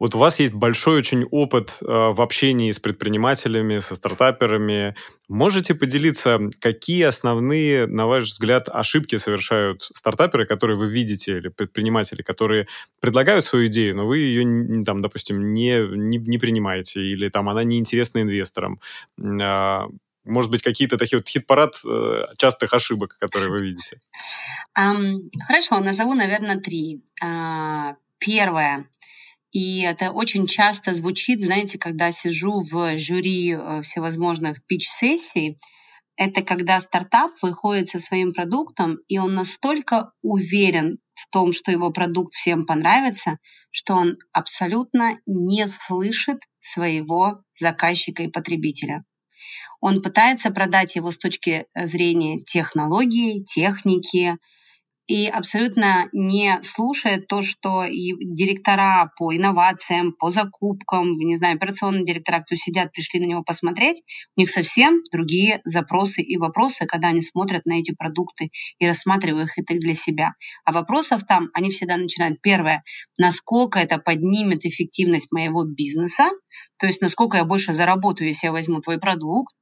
вот 0.05 0.15
у 0.15 0.19
вас 0.19 0.39
есть 0.39 0.53
большой 0.53 0.99
очень 0.99 1.25
опыт 1.31 1.79
э, 1.81 1.87
в 1.87 2.21
общении 2.21 2.71
с 2.71 2.79
предпринимателями, 2.79 3.79
со 3.79 3.95
стартаперами. 3.95 4.95
Можете 5.31 5.75
поделиться, 5.75 6.39
какие 6.61 7.05
основные, 7.05 7.87
на 7.87 8.07
ваш 8.07 8.25
взгляд, 8.25 8.69
ошибки 8.69 9.17
совершают 9.17 9.89
стартаперы, 9.95 10.45
которые 10.45 10.77
вы 10.77 10.91
видите, 10.91 11.39
или 11.39 11.49
предприниматели, 11.49 12.21
которые 12.21 12.67
предлагают 13.01 13.47
свою 13.47 13.69
идею, 13.69 13.97
но 13.97 14.05
вы 14.05 14.19
ее, 14.19 14.85
там, 14.85 15.01
допустим, 15.01 15.55
не, 15.55 15.79
не, 15.97 16.19
не 16.19 16.37
принимаете, 16.37 17.01
или 17.01 17.31
там 17.31 17.49
она 17.49 17.65
неинтересна 17.65 18.21
инвесторам? 18.21 18.81
Э, 19.19 19.87
может 20.27 20.51
быть, 20.51 20.63
какие-то 20.63 20.99
такие 20.99 21.19
вот 21.19 21.27
хит-парад 21.27 21.77
э, 21.83 22.25
частых 22.37 22.75
ошибок, 22.75 23.17
которые 23.19 23.49
вы 23.49 23.63
видите? 23.63 24.03
Um, 24.79 25.31
хорошо, 25.47 25.81
назову, 25.81 26.13
наверное, 26.13 26.61
три. 26.61 27.01
Uh, 27.25 27.95
первое— 28.19 28.87
и 29.55 29.83
это 29.83 30.11
очень 30.11 30.49
часто 30.49 30.97
звучит, 30.97 31.41
знаете, 31.41 31.79
когда 31.79 32.11
сижу 32.11 32.59
в 32.59 32.99
жюри 32.99 33.55
э, 33.55 33.83
всевозможных 33.83 34.67
пич-сессий, 34.67 35.57
это 36.17 36.43
когда 36.43 36.81
стартап 36.81 37.31
выходит 37.41 37.89
со 37.89 38.01
своим 38.01 38.33
продуктом, 38.33 38.99
и 39.07 39.19
он 39.19 39.35
настолько 39.35 40.11
уверен 40.23 40.99
в 41.15 41.31
том, 41.31 41.53
что 41.53 41.71
его 41.71 41.93
продукт 41.93 42.35
всем 42.35 42.67
понравится, 42.67 43.39
что 43.71 43.95
он 43.95 44.17
абсолютно 44.33 45.19
не 45.25 45.69
слышит 45.69 46.41
своего 46.59 47.45
заказчика 47.57 48.25
и 48.25 48.29
потребителя. 48.29 49.05
Он 49.81 50.03
пытается 50.03 50.51
продать 50.51 50.97
его 50.97 51.13
с 51.13 51.17
точки 51.19 51.67
зрения 51.77 52.41
технологии, 52.41 53.45
техники, 53.45 54.37
и 55.07 55.27
абсолютно 55.27 56.09
не 56.13 56.59
слушает 56.63 57.27
то, 57.27 57.43
что 57.43 57.85
и 57.85 58.13
директора 58.21 59.11
по 59.19 59.35
инновациям, 59.35 60.13
по 60.13 60.31
закупкам, 60.31 61.19
не 61.19 61.37
знаю, 61.37 61.57
операционные 61.57 62.05
директора, 62.05 62.41
кто 62.41 62.57
сидят, 62.57 62.93
пришли 62.93 63.21
на 63.21 63.27
него 63.27 63.43
посмотреть, 63.43 64.03
у 64.37 64.41
них 64.41 64.51
совсем 64.51 65.03
другие 65.13 65.61
запросы 65.65 66.23
и 66.23 66.39
вопросы, 66.39 66.87
когда 66.87 67.09
они 67.09 67.21
смотрят 67.21 67.67
на 67.67 67.79
эти 67.79 67.93
продукты 67.93 68.51
и 68.79 68.87
рассматривают 68.87 69.51
их 69.57 69.81
для 69.81 69.95
себя. 69.95 70.33
А 70.65 70.73
вопросов 70.73 71.25
там, 71.27 71.49
они 71.53 71.71
всегда 71.71 71.97
начинают. 71.97 72.41
Первое, 72.41 72.83
насколько 73.19 73.79
это 73.79 73.99
поднимет 73.99 74.65
эффективность 74.65 75.31
моего 75.31 75.65
бизнеса, 75.65 76.31
то 76.79 76.87
есть 76.87 77.01
насколько 77.01 77.37
я 77.37 77.45
больше 77.45 77.73
заработаю, 77.73 78.29
если 78.29 78.47
я 78.47 78.53
возьму 78.53 78.81
твой 78.81 78.99
продукт, 78.99 79.55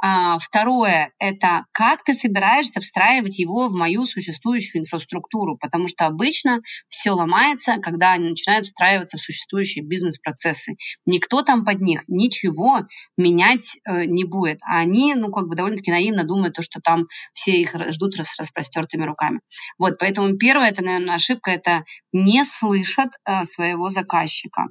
второе– 0.00 1.12
это 1.18 1.64
как 1.72 2.04
ты 2.04 2.14
собираешься 2.14 2.80
встраивать 2.80 3.38
его 3.38 3.68
в 3.68 3.72
мою 3.72 4.06
существующую 4.06 4.82
инфраструктуру, 4.82 5.56
потому 5.56 5.88
что 5.88 6.06
обычно 6.06 6.60
все 6.88 7.12
ломается, 7.12 7.76
когда 7.82 8.12
они 8.12 8.30
начинают 8.30 8.66
встраиваться 8.66 9.16
в 9.16 9.20
существующие 9.20 9.84
бизнес-процессы. 9.84 10.76
Никто 11.06 11.42
там 11.42 11.64
под 11.64 11.80
них 11.80 12.04
ничего 12.08 12.86
менять 13.16 13.78
э, 13.84 14.04
не 14.04 14.24
будет. 14.24 14.58
А 14.62 14.78
они, 14.78 15.14
ну, 15.14 15.30
как 15.30 15.48
бы 15.48 15.56
довольно-таки 15.56 15.90
наивно 15.90 16.24
думают, 16.24 16.54
то, 16.54 16.62
что 16.62 16.80
там 16.80 17.06
все 17.32 17.52
их 17.52 17.74
ждут 17.90 18.14
с 18.14 18.38
распростертыми 18.38 19.04
руками. 19.04 19.40
Вот, 19.78 19.98
поэтому 19.98 20.36
первое, 20.36 20.68
это, 20.68 20.84
наверное, 20.84 21.14
ошибка, 21.14 21.50
это 21.50 21.84
не 22.12 22.44
слышат 22.44 23.10
э, 23.24 23.44
своего 23.44 23.88
заказчика. 23.88 24.66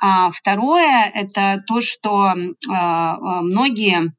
А 0.00 0.30
второе– 0.30 1.10
это 1.14 1.62
то, 1.66 1.80
что 1.80 2.32
э, 2.32 2.36
многие 2.68 3.96
а, 3.98 4.17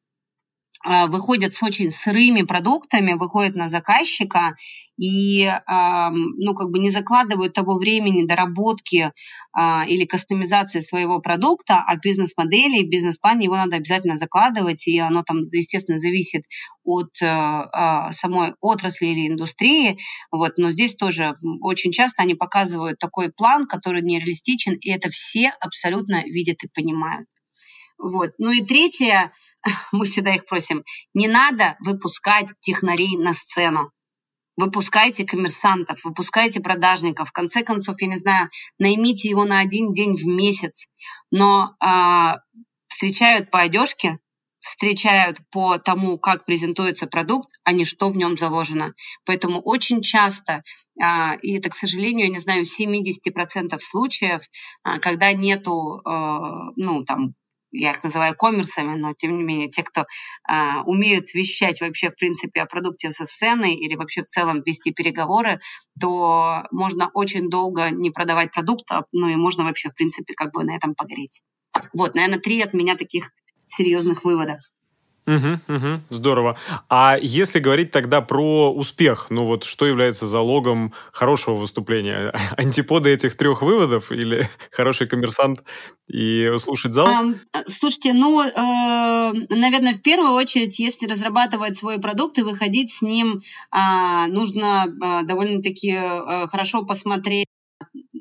выходят 0.86 1.53
с 1.53 1.62
очень 1.62 1.91
сырыми 1.91 2.43
продуктами, 2.43 3.13
выходят 3.13 3.55
на 3.55 3.67
заказчика 3.67 4.55
и 4.98 5.45
ну, 5.67 6.53
как 6.55 6.71
бы 6.71 6.79
не 6.79 6.89
закладывают 6.89 7.53
того 7.53 7.77
времени 7.77 8.25
доработки 8.25 9.12
а, 9.51 9.83
или 9.88 10.05
кастомизации 10.05 10.79
своего 10.79 11.19
продукта, 11.19 11.83
а 11.86 11.98
бизнес-модели, 11.98 12.83
бизнес-план 12.83 13.39
его 13.39 13.55
надо 13.55 13.77
обязательно 13.77 14.15
закладывать, 14.15 14.88
и 14.88 15.00
оно 15.00 15.24
там, 15.24 15.48
естественно, 15.51 15.98
зависит 15.98 16.43
от 16.83 17.09
э, 17.21 17.25
а, 17.25 18.12
самой 18.12 18.53
отрасли 18.62 19.07
или 19.07 19.27
индустрии. 19.27 19.98
Вот, 20.31 20.53
но 20.57 20.69
здесь 20.69 20.95
тоже 20.95 21.33
очень 21.62 21.91
часто 21.91 22.21
они 22.21 22.36
показывают 22.36 23.00
такой 23.00 23.31
план, 23.31 23.65
который 23.65 24.01
нереалистичен, 24.01 24.74
и 24.74 24.91
это 24.91 25.09
все 25.09 25.51
абсолютно 25.59 26.24
видят 26.25 26.63
и 26.63 26.69
понимают. 26.74 27.27
Вот. 27.98 28.31
Ну 28.38 28.51
и 28.51 28.62
третье, 28.62 29.33
мы 29.92 30.06
всегда 30.06 30.32
их 30.32 30.46
просим, 30.46 30.84
не 31.13 31.28
надо 31.28 31.75
выпускать 31.80 32.50
технарей 32.62 33.18
на 33.18 33.34
сцену. 33.34 33.92
Выпускайте 34.58 35.25
коммерсантов, 35.25 36.04
выпускайте 36.04 36.60
продажников. 36.60 37.30
В 37.30 37.32
конце 37.32 37.63
концов, 37.63 37.96
я 38.01 38.08
не 38.08 38.18
знаю, 38.18 38.50
наймите 38.78 39.30
его 39.30 39.46
на 39.46 39.60
один 39.60 39.94
день 39.94 40.18
в 40.18 40.25
месяц. 40.25 40.86
Но 41.32 41.75
э, 41.82 42.34
встречают 42.89 43.51
по 43.51 43.62
одежке, 43.62 44.20
встречают 44.60 45.38
по 45.50 45.78
тому, 45.78 46.20
как 46.20 46.44
презентуется 46.44 47.08
продукт, 47.08 47.50
а 47.63 47.72
не 47.72 47.86
что 47.86 48.10
в 48.10 48.18
нем 48.18 48.36
заложено. 48.36 48.94
Поэтому 49.24 49.62
очень 49.62 50.01
часто, 50.01 50.63
а, 51.01 51.36
и 51.42 51.58
это, 51.58 51.70
к 51.70 51.75
сожалению, 51.75 52.25
я 52.25 52.34
не 52.34 52.39
знаю, 52.39 52.66
70% 52.66 53.82
случаев, 53.82 54.42
а, 54.84 55.00
когда 55.00 55.32
нету, 55.32 56.01
ну, 56.75 57.06
там, 57.06 57.36
я 57.72 57.92
их 57.92 58.04
называю 58.04 58.36
коммерсами, 58.36 58.96
но 58.96 59.14
тем 59.14 59.38
не 59.38 59.44
менее 59.44 59.70
те, 59.70 59.84
кто 59.84 60.06
а, 60.48 60.84
умеют 60.84 61.34
вещать 61.34 61.82
вообще 61.82 62.10
в 62.10 62.16
принципе 62.16 62.62
о 62.62 62.66
продукте 62.66 63.12
со 63.12 63.26
сцены 63.26 63.74
или 63.76 63.96
вообще 63.96 64.22
в 64.22 64.28
целом 64.28 64.62
вести 64.66 64.92
переговоры, 64.92 65.60
то 66.00 66.64
можно 66.72 67.10
очень 67.14 67.50
долго 67.50 67.90
не 67.90 68.10
продавать 68.10 68.52
продукт, 68.52 68.86
а, 68.92 69.04
ну 69.12 69.28
и 69.28 69.36
можно 69.36 69.64
вообще 69.64 69.90
в 69.90 69.96
принципе 69.96 70.34
как 70.34 70.52
бы 70.54 70.64
на 70.64 70.76
этом 70.76 70.96
погореть. 70.96 71.42
Вот, 71.94 72.16
наверное, 72.16 72.40
три 72.40 72.62
от 72.62 72.74
меня 72.74 72.96
таких 72.96 73.32
серьезных 73.68 74.24
вывода. 74.24 74.60
Угу, 75.29 75.75
угу, 75.75 76.01
здорово. 76.09 76.57
А 76.89 77.15
если 77.21 77.59
говорить 77.59 77.91
тогда 77.91 78.21
про 78.21 78.74
успех, 78.74 79.27
ну 79.29 79.45
вот 79.45 79.63
что 79.63 79.86
является 79.86 80.25
залогом 80.25 80.91
хорошего 81.12 81.53
выступления? 81.53 82.33
Антиподы 82.57 83.12
этих 83.12 83.38
трех 83.38 83.62
выводов 83.62 84.12
или 84.12 84.48
хороший 84.71 85.07
коммерсант 85.07 85.63
и 86.07 86.51
слушать 86.57 86.93
зал? 86.93 87.07
А, 87.53 87.63
слушайте, 87.67 88.13
ну, 88.13 88.41
э, 88.41 89.33
наверное, 89.50 89.93
в 89.93 90.01
первую 90.01 90.31
очередь, 90.31 90.79
если 90.79 91.05
разрабатывать 91.05 91.77
свой 91.77 92.00
продукт 92.00 92.39
и 92.39 92.41
выходить 92.41 92.91
с 92.91 93.03
ним, 93.03 93.43
э, 93.71 94.25
нужно 94.29 94.88
э, 94.88 95.27
довольно-таки 95.27 95.91
э, 95.91 96.48
хорошо 96.48 96.83
посмотреть 96.86 97.49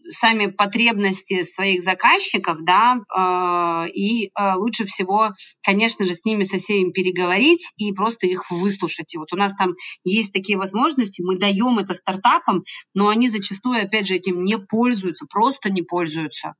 сами 0.08 0.46
потребности 0.46 1.42
своих 1.42 1.82
заказчиков, 1.82 2.58
да, 2.64 2.98
э, 3.14 3.90
и 3.90 4.26
э, 4.28 4.54
лучше 4.54 4.84
всего, 4.86 5.30
конечно 5.62 6.04
же, 6.04 6.14
с 6.14 6.24
ними 6.24 6.42
со 6.42 6.58
всеми 6.58 6.90
переговорить 6.90 7.64
и 7.76 7.92
просто 7.92 8.26
их 8.26 8.50
выслушать. 8.50 9.14
И 9.14 9.18
вот 9.18 9.32
у 9.32 9.36
нас 9.36 9.54
там 9.54 9.74
есть 10.04 10.32
такие 10.32 10.58
возможности, 10.58 11.22
мы 11.22 11.38
даем 11.38 11.78
это 11.78 11.94
стартапам, 11.94 12.64
но 12.94 13.08
они 13.08 13.28
зачастую, 13.28 13.82
опять 13.82 14.06
же, 14.06 14.14
этим 14.14 14.42
не 14.42 14.58
пользуются, 14.58 15.26
просто 15.26 15.70
не 15.70 15.82
пользуются. 15.82 16.54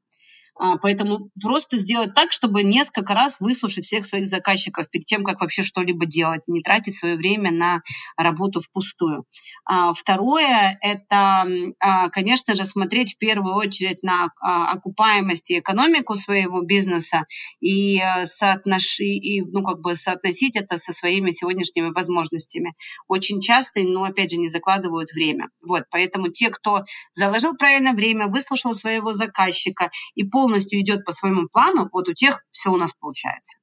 А, 0.58 0.76
поэтому 0.76 1.30
просто 1.40 1.76
сделать 1.76 2.14
так, 2.14 2.32
чтобы 2.32 2.64
несколько 2.64 3.14
раз 3.14 3.36
выслушать 3.38 3.86
всех 3.86 4.04
своих 4.04 4.26
заказчиков 4.26 4.90
перед 4.90 5.04
тем, 5.06 5.24
как 5.24 5.40
вообще 5.40 5.62
что-либо 5.62 6.04
делать, 6.04 6.42
не 6.48 6.62
тратить 6.62 6.98
свое 6.98 7.16
время 7.16 7.52
на 7.52 7.82
работу 8.16 8.60
впустую. 8.60 9.24
А, 9.64 9.92
второе– 9.92 10.78
это, 10.82 11.46
а, 11.78 12.08
конечно 12.08 12.54
же, 12.54 12.64
смотреть 12.64 13.14
в 13.14 13.18
первую 13.18 13.54
очередь 13.54 14.02
на 14.02 14.30
окупаемость 14.40 15.50
и 15.50 15.58
экономику 15.58 16.14
своего 16.14 16.62
бизнеса 16.62 17.26
и, 17.60 18.00
э, 18.00 18.26
соотнош... 18.26 19.00
и 19.00 19.42
ну, 19.42 19.62
как 19.62 19.80
бы 19.80 19.94
соотносить 19.94 20.56
это 20.56 20.76
со 20.76 20.92
своими 20.92 21.30
сегодняшними 21.30 21.90
возможностями. 21.90 22.74
Очень 23.06 23.40
часто, 23.40 23.80
но 23.80 24.04
опять 24.04 24.30
же, 24.30 24.36
не 24.36 24.48
закладывают 24.48 25.12
время. 25.12 25.48
Вот, 25.64 25.84
поэтому 25.90 26.28
те, 26.28 26.50
кто 26.50 26.84
заложил 27.12 27.56
правильно 27.56 27.92
время, 27.92 28.26
выслушал 28.26 28.74
своего 28.74 29.12
заказчика 29.12 29.90
и 30.14 30.24
полностью 30.24 30.47
полностью 30.48 30.80
идет 30.80 31.04
по 31.04 31.12
своему 31.12 31.48
плану, 31.48 31.88
вот 31.92 32.08
у 32.08 32.14
тех 32.14 32.42
все 32.50 32.70
у 32.70 32.76
нас 32.76 32.92
получается. 32.98 33.56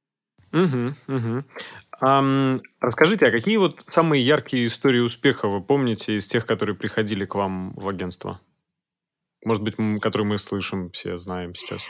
Угу, 0.53 0.93
угу. 1.07 1.43
Um, 2.01 2.61
расскажите, 2.79 3.27
а 3.27 3.31
какие 3.31 3.57
вот 3.57 3.81
самые 3.87 4.23
яркие 4.23 4.67
истории 4.67 4.99
успеха 4.99 5.47
вы 5.47 5.61
помните 5.61 6.17
из 6.17 6.27
тех, 6.27 6.45
которые 6.45 6.75
приходили 6.75 7.25
к 7.25 7.35
вам 7.35 7.73
в 7.73 7.89
агентство? 7.89 8.39
Может 9.43 9.63
быть, 9.63 9.75
которые 10.01 10.27
мы 10.27 10.37
слышим, 10.37 10.91
все 10.91 11.17
знаем 11.17 11.55
сейчас? 11.55 11.81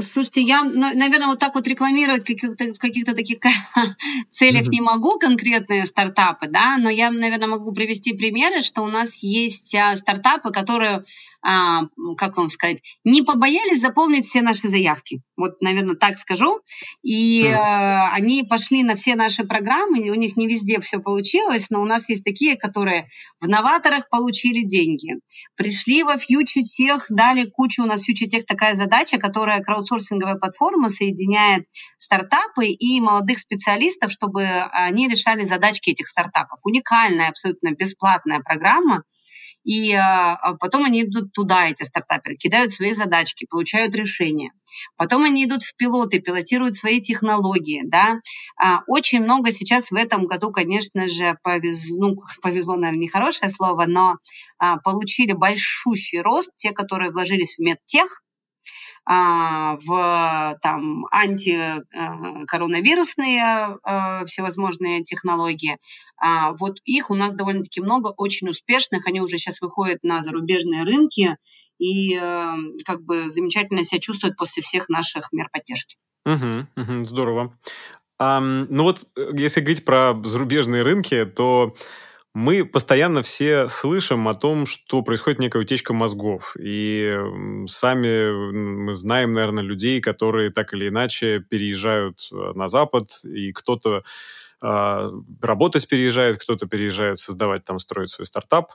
Слушайте, 0.00 0.40
я, 0.40 0.64
наверное, 0.64 1.28
вот 1.28 1.38
так 1.38 1.54
вот 1.54 1.66
рекламировать 1.66 2.24
каких-то, 2.24 2.72
в 2.74 2.78
каких-то 2.78 3.14
таких 3.14 3.38
целях 4.30 4.66
mm-hmm. 4.66 4.70
не 4.70 4.80
могу 4.80 5.18
конкретные 5.18 5.86
стартапы, 5.86 6.48
да, 6.48 6.78
но 6.78 6.90
я, 6.90 7.10
наверное, 7.10 7.48
могу 7.48 7.72
привести 7.72 8.12
примеры, 8.12 8.62
что 8.62 8.82
у 8.82 8.88
нас 8.88 9.14
есть 9.22 9.74
а, 9.74 9.96
стартапы, 9.96 10.50
которые 10.50 11.04
а, 11.40 11.82
как 12.16 12.36
вам 12.36 12.50
сказать, 12.50 12.82
не 13.04 13.22
побоялись 13.22 13.80
заполнить 13.80 14.26
все 14.26 14.42
наши 14.42 14.68
заявки. 14.68 15.22
Вот, 15.36 15.60
наверное, 15.60 15.94
так 15.94 16.16
скажу. 16.18 16.60
И 17.02 17.44
mm. 17.44 17.50
э, 17.50 18.08
они 18.12 18.42
пошли 18.42 18.82
на 18.82 18.96
все 18.96 19.14
наши 19.14 19.44
программы, 19.44 20.10
у 20.10 20.14
них 20.14 20.36
не 20.36 20.48
везде 20.48 20.80
все 20.80 20.98
получилось, 20.98 21.66
но 21.70 21.80
у 21.80 21.84
нас 21.84 22.08
есть 22.08 22.24
такие, 22.24 22.56
которые 22.56 23.08
в 23.40 23.46
новаторах 23.46 24.08
получили 24.08 24.62
деньги, 24.62 25.14
пришли 25.54 26.02
во 26.02 26.16
фьючер-тех, 26.16 27.06
дали 27.08 27.44
кучу, 27.44 27.82
у 27.82 27.86
нас 27.86 28.02
фьючер-тех 28.02 28.44
такая 28.44 28.74
задача, 28.74 29.18
которая 29.18 29.60
краудсорсинговая 29.60 30.36
платформа 30.36 30.88
соединяет 30.88 31.66
стартапы 31.98 32.66
и 32.66 33.00
молодых 33.00 33.38
специалистов, 33.38 34.10
чтобы 34.10 34.44
они 34.72 35.08
решали 35.08 35.44
задачки 35.44 35.90
этих 35.90 36.08
стартапов. 36.08 36.58
Уникальная, 36.64 37.28
абсолютно 37.28 37.72
бесплатная 37.72 38.40
программа, 38.40 39.04
и 39.68 39.92
а, 39.92 40.34
а, 40.34 40.54
потом 40.54 40.86
они 40.86 41.02
идут 41.02 41.34
туда, 41.34 41.68
эти 41.68 41.82
стартаперы, 41.82 42.36
кидают 42.36 42.72
свои 42.72 42.94
задачки, 42.94 43.46
получают 43.50 43.94
решения. 43.94 44.50
Потом 44.96 45.24
они 45.24 45.44
идут 45.44 45.62
в 45.62 45.76
пилоты, 45.76 46.20
пилотируют 46.20 46.74
свои 46.74 47.02
технологии. 47.02 47.82
Да? 47.84 48.20
А, 48.58 48.80
очень 48.86 49.20
много 49.20 49.52
сейчас 49.52 49.90
в 49.90 49.94
этом 49.94 50.24
году, 50.24 50.50
конечно 50.52 51.06
же, 51.06 51.36
повезло, 51.42 52.08
ну, 52.08 52.14
повезло, 52.42 52.76
наверное, 52.76 53.02
нехорошее 53.02 53.50
слово, 53.50 53.84
но 53.86 54.16
получили 54.82 55.32
большущий 55.32 56.22
рост 56.22 56.50
те, 56.56 56.72
которые 56.72 57.10
вложились 57.10 57.56
в 57.56 57.58
медтех, 57.58 58.22
в 59.10 60.56
там, 60.62 61.06
антикоронавирусные 61.10 63.78
а, 63.82 64.26
всевозможные 64.26 65.02
технологии. 65.02 65.78
А, 66.18 66.52
вот 66.52 66.76
их 66.84 67.10
у 67.10 67.14
нас 67.14 67.34
довольно-таки 67.34 67.80
много, 67.80 68.08
очень 68.08 68.50
успешных. 68.50 69.06
Они 69.06 69.22
уже 69.22 69.38
сейчас 69.38 69.62
выходят 69.62 70.02
на 70.02 70.20
зарубежные 70.20 70.82
рынки 70.82 71.38
и 71.78 72.20
как 72.84 73.00
бы 73.02 73.30
замечательно 73.30 73.84
себя 73.84 74.00
чувствуют 74.00 74.36
после 74.36 74.62
всех 74.62 74.88
наших 74.88 75.32
мер 75.32 75.48
поддержки. 75.52 75.96
Угу, 76.26 76.66
угу, 76.76 77.04
здорово. 77.04 77.54
Um, 78.20 78.66
ну 78.68 78.82
вот, 78.82 79.06
э, 79.16 79.30
если 79.36 79.60
говорить 79.60 79.84
про 79.84 80.20
зарубежные 80.24 80.82
рынки, 80.82 81.24
то 81.24 81.76
мы 82.34 82.64
постоянно 82.64 83.22
все 83.22 83.68
слышим 83.68 84.28
о 84.28 84.34
том, 84.34 84.66
что 84.66 85.02
происходит 85.02 85.40
некая 85.40 85.62
утечка 85.62 85.92
мозгов. 85.92 86.54
И 86.58 87.16
сами 87.66 88.86
мы 88.86 88.94
знаем, 88.94 89.32
наверное, 89.32 89.62
людей, 89.62 90.00
которые 90.00 90.50
так 90.50 90.72
или 90.72 90.88
иначе 90.88 91.40
переезжают 91.40 92.28
э, 92.32 92.52
на 92.54 92.68
Запад, 92.68 93.10
и 93.24 93.52
кто-то 93.52 94.02
э, 94.62 95.10
работать 95.42 95.88
переезжает, 95.88 96.40
кто-то 96.40 96.66
переезжает 96.66 97.18
создавать 97.18 97.64
там, 97.64 97.78
строить 97.78 98.10
свой 98.10 98.26
стартап. 98.26 98.72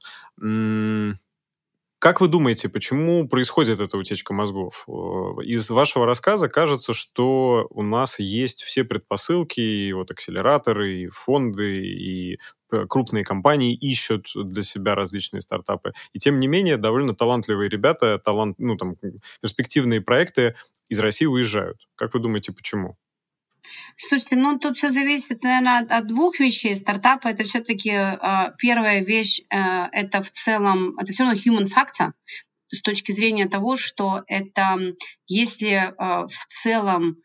Как 2.04 2.20
вы 2.20 2.28
думаете, 2.28 2.68
почему 2.68 3.30
происходит 3.30 3.80
эта 3.80 3.98
утечка 3.98 4.34
мозгов? 4.34 4.86
Из 5.42 5.70
вашего 5.70 6.06
рассказа 6.06 6.50
кажется, 6.50 6.94
что 6.94 7.66
у 7.70 7.82
нас 7.82 8.20
есть 8.20 8.62
все 8.64 8.84
предпосылки, 8.84 9.62
и 9.62 9.94
вот 9.94 10.12
акселераторы, 10.12 11.04
и 11.04 11.08
фонды, 11.08 11.86
и 11.88 12.40
крупные 12.90 13.24
компании 13.24 13.74
ищут 13.74 14.26
для 14.36 14.64
себя 14.64 14.96
различные 14.96 15.40
стартапы. 15.40 15.94
И 16.12 16.20
тем 16.20 16.40
не 16.40 16.48
менее, 16.48 16.76
довольно 16.76 17.16
талантливые 17.16 17.70
ребята, 17.70 18.20
талант, 18.20 18.58
ну, 18.60 18.76
там, 18.76 18.98
перспективные 19.42 20.02
проекты 20.02 20.56
из 20.90 21.00
России 21.00 21.26
уезжают. 21.26 21.88
Как 21.96 22.14
вы 22.16 22.20
думаете, 22.20 22.52
почему? 22.52 22.98
Слушайте, 23.98 24.36
ну 24.36 24.60
тут 24.60 24.78
все 24.78 24.92
зависит, 24.92 25.44
наверное, 25.44 25.80
от, 25.80 25.92
от 25.92 26.08
двух 26.08 26.40
вещей. 26.40 26.76
Стартапы 26.76 27.30
это 27.30 27.44
все-таки 27.44 27.92
э, 27.92 28.18
первая 28.58 29.04
вещь, 29.04 29.40
э, 29.50 29.56
это 29.92 30.22
в 30.22 30.32
целом, 30.32 30.98
это 30.98 31.12
все 31.12 31.24
равно 31.24 31.40
human 31.40 31.68
factor 31.68 32.12
с 32.70 32.82
точки 32.82 33.12
зрения 33.12 33.48
того, 33.48 33.78
что 33.78 34.24
это 34.28 34.78
если 35.28 35.74
э, 35.74 35.94
в 35.98 36.48
целом 36.64 37.18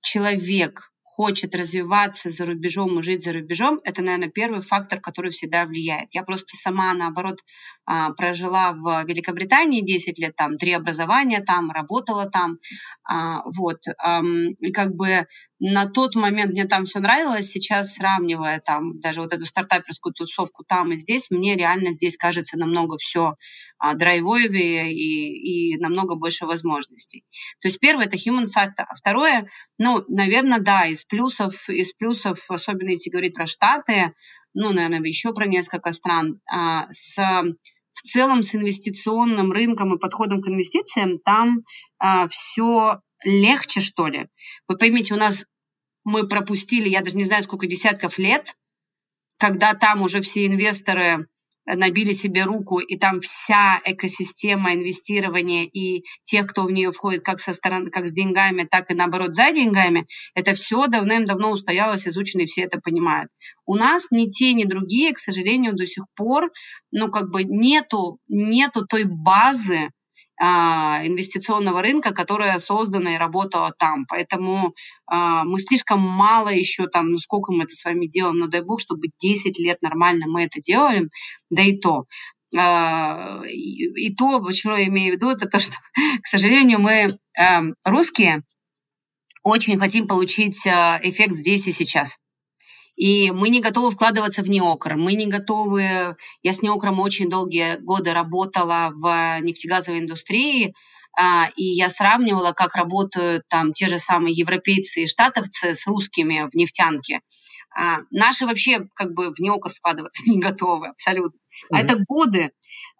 человек 0.00 0.90
хочет 1.16 1.54
развиваться 1.54 2.28
за 2.28 2.44
рубежом 2.44 2.98
и 2.98 3.02
жить 3.02 3.24
за 3.24 3.32
рубежом, 3.32 3.80
это, 3.84 4.02
наверное, 4.02 4.28
первый 4.28 4.60
фактор, 4.60 5.00
который 5.00 5.30
всегда 5.30 5.64
влияет. 5.64 6.14
Я 6.14 6.22
просто 6.22 6.56
сама, 6.56 6.92
наоборот, 6.92 7.38
а, 7.86 8.10
прожила 8.10 8.72
в 8.74 9.04
Великобритании 9.04 9.80
10 9.80 10.18
лет, 10.18 10.36
там, 10.36 10.58
три 10.58 10.72
образования 10.72 11.40
там, 11.40 11.70
работала 11.70 12.28
там, 12.28 12.58
а, 13.02 13.40
вот, 13.46 13.78
и 14.60 14.72
как 14.72 14.94
бы 14.94 15.26
на 15.58 15.86
тот 15.86 16.14
момент 16.14 16.52
мне 16.52 16.66
там 16.66 16.84
все 16.84 16.98
нравилось, 16.98 17.48
сейчас 17.48 17.94
сравнивая 17.94 18.60
там 18.60 19.00
даже 19.00 19.22
вот 19.22 19.32
эту 19.32 19.46
стартаперскую 19.46 20.12
тусовку 20.12 20.64
там 20.64 20.92
и 20.92 20.96
здесь, 20.96 21.30
мне 21.30 21.56
реально 21.56 21.92
здесь 21.92 22.16
кажется 22.16 22.58
намного 22.58 22.98
все 22.98 23.36
а, 23.78 23.94
драйвовее 23.94 24.92
и, 24.92 25.74
и 25.74 25.78
намного 25.78 26.14
больше 26.14 26.44
возможностей. 26.44 27.24
То 27.60 27.68
есть 27.68 27.80
первое 27.80 28.04
это 28.04 28.16
human 28.16 28.46
factor, 28.46 28.84
а 28.86 28.94
второе, 28.94 29.48
ну, 29.78 30.04
наверное, 30.08 30.60
да, 30.60 30.86
из 30.86 31.04
плюсов, 31.04 31.68
из 31.68 31.92
плюсов, 31.92 32.44
особенно 32.48 32.90
если 32.90 33.10
говорить 33.10 33.34
про 33.34 33.46
Штаты, 33.46 34.12
ну, 34.52 34.72
наверное, 34.72 35.00
еще 35.00 35.32
про 35.32 35.46
несколько 35.46 35.92
стран, 35.92 36.40
а, 36.50 36.86
с 36.90 37.16
в 37.96 38.02
целом 38.02 38.42
с 38.42 38.54
инвестиционным 38.54 39.52
рынком 39.52 39.94
и 39.94 39.98
подходом 39.98 40.42
к 40.42 40.48
инвестициям 40.48 41.18
там 41.18 41.62
а, 41.98 42.28
все 42.28 43.00
легче, 43.26 43.80
что 43.80 44.06
ли. 44.06 44.28
Вы 44.68 44.78
поймите, 44.78 45.14
у 45.14 45.18
нас 45.18 45.44
мы 46.04 46.26
пропустили, 46.28 46.88
я 46.88 47.02
даже 47.02 47.16
не 47.16 47.24
знаю, 47.24 47.42
сколько 47.42 47.66
десятков 47.66 48.16
лет, 48.18 48.56
когда 49.38 49.74
там 49.74 50.02
уже 50.02 50.22
все 50.22 50.46
инвесторы 50.46 51.26
набили 51.66 52.12
себе 52.12 52.44
руку, 52.44 52.78
и 52.78 52.96
там 52.96 53.20
вся 53.20 53.80
экосистема 53.84 54.72
инвестирования 54.72 55.64
и 55.64 56.04
тех, 56.22 56.46
кто 56.46 56.62
в 56.62 56.70
нее 56.70 56.92
входит 56.92 57.24
как 57.24 57.40
со 57.40 57.52
стороны, 57.52 57.90
как 57.90 58.06
с 58.06 58.12
деньгами, 58.12 58.62
так 58.70 58.90
и 58.90 58.94
наоборот 58.94 59.34
за 59.34 59.50
деньгами, 59.50 60.06
это 60.34 60.54
все 60.54 60.86
давным-давно 60.86 61.50
устоялось, 61.50 62.06
изучено, 62.06 62.42
и 62.42 62.46
все 62.46 62.62
это 62.62 62.78
понимают. 62.78 63.30
У 63.66 63.74
нас 63.74 64.04
ни 64.12 64.30
те, 64.30 64.52
ни 64.52 64.62
другие, 64.62 65.12
к 65.12 65.18
сожалению, 65.18 65.74
до 65.74 65.86
сих 65.86 66.04
пор, 66.14 66.52
ну, 66.92 67.10
как 67.10 67.30
бы 67.30 67.42
нету, 67.42 68.20
нету 68.28 68.86
той 68.86 69.02
базы, 69.02 69.90
инвестиционного 70.38 71.82
рынка, 71.82 72.12
которая 72.12 72.58
создана 72.58 73.14
и 73.14 73.18
работала 73.18 73.72
там. 73.78 74.06
Поэтому 74.06 74.74
а, 75.06 75.44
мы 75.44 75.58
слишком 75.60 76.00
мало 76.00 76.48
еще 76.48 76.86
там, 76.86 77.10
ну 77.10 77.18
сколько 77.18 77.52
мы 77.52 77.64
это 77.64 77.72
с 77.72 77.84
вами 77.84 78.06
делаем, 78.06 78.36
ну 78.36 78.48
дай 78.48 78.62
бог, 78.62 78.80
чтобы 78.80 79.08
10 79.20 79.58
лет 79.58 79.80
нормально 79.82 80.26
мы 80.28 80.44
это 80.44 80.60
делаем, 80.60 81.10
да 81.50 81.62
и 81.62 81.76
то. 81.76 82.04
А, 82.56 83.42
и, 83.46 84.08
и 84.08 84.14
то, 84.14 84.40
почему 84.40 84.76
я 84.76 84.86
имею 84.86 85.12
в 85.12 85.16
виду, 85.16 85.30
это 85.30 85.46
то, 85.46 85.58
что, 85.58 85.74
к 86.22 86.26
сожалению, 86.26 86.80
мы 86.80 87.18
эм, 87.38 87.74
русские 87.84 88.42
очень 89.42 89.78
хотим 89.78 90.06
получить 90.08 90.56
эффект 90.66 91.36
здесь 91.36 91.68
и 91.68 91.72
сейчас. 91.72 92.18
И 92.96 93.30
мы 93.30 93.50
не 93.50 93.60
готовы 93.60 93.90
вкладываться 93.90 94.42
в 94.42 94.48
неокр. 94.48 94.96
Мы 94.96 95.14
не 95.14 95.26
готовы... 95.26 96.16
Я 96.42 96.52
с 96.52 96.62
неокром 96.62 96.98
очень 97.00 97.28
долгие 97.28 97.76
годы 97.76 98.12
работала 98.12 98.90
в 98.94 99.38
нефтегазовой 99.42 100.00
индустрии, 100.00 100.74
а, 101.18 101.48
и 101.56 101.64
я 101.64 101.88
сравнивала, 101.88 102.52
как 102.52 102.74
работают 102.74 103.46
там 103.48 103.72
те 103.72 103.88
же 103.88 103.98
самые 103.98 104.34
европейцы 104.34 105.02
и 105.02 105.06
штатовцы 105.06 105.74
с 105.74 105.86
русскими 105.86 106.48
в 106.50 106.54
нефтянке. 106.54 107.20
А, 107.78 108.00
наши 108.10 108.46
вообще 108.46 108.88
как 108.94 109.12
бы 109.12 109.32
в 109.34 109.38
неокр 109.38 109.70
вкладываться 109.70 110.22
не 110.26 110.38
готовы 110.38 110.88
абсолютно. 110.88 111.38
А 111.70 111.76
mm-hmm. 111.76 111.84
это 111.84 111.98
годы. 112.06 112.50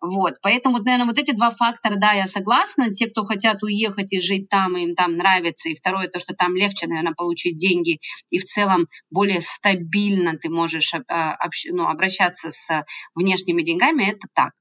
Вот. 0.00 0.34
Поэтому, 0.42 0.78
наверное, 0.78 1.06
вот 1.06 1.18
эти 1.18 1.32
два 1.32 1.50
фактора, 1.50 1.96
да, 1.96 2.12
я 2.12 2.26
согласна. 2.26 2.90
Те, 2.90 3.08
кто 3.08 3.24
хотят 3.24 3.62
уехать 3.62 4.12
и 4.12 4.20
жить 4.20 4.48
там, 4.48 4.76
им 4.76 4.94
там 4.94 5.16
нравится. 5.16 5.68
И 5.68 5.74
второе, 5.74 6.08
то, 6.08 6.20
что 6.20 6.34
там 6.34 6.56
легче, 6.56 6.86
наверное, 6.86 7.14
получить 7.14 7.56
деньги. 7.56 7.98
И 8.30 8.38
в 8.38 8.44
целом 8.44 8.86
более 9.10 9.40
стабильно 9.40 10.36
ты 10.36 10.48
можешь 10.48 10.92
а, 11.08 11.36
ну, 11.70 11.88
обращаться 11.88 12.50
с 12.50 12.84
внешними 13.14 13.62
деньгами, 13.62 14.04
это 14.04 14.28
так. 14.34 14.52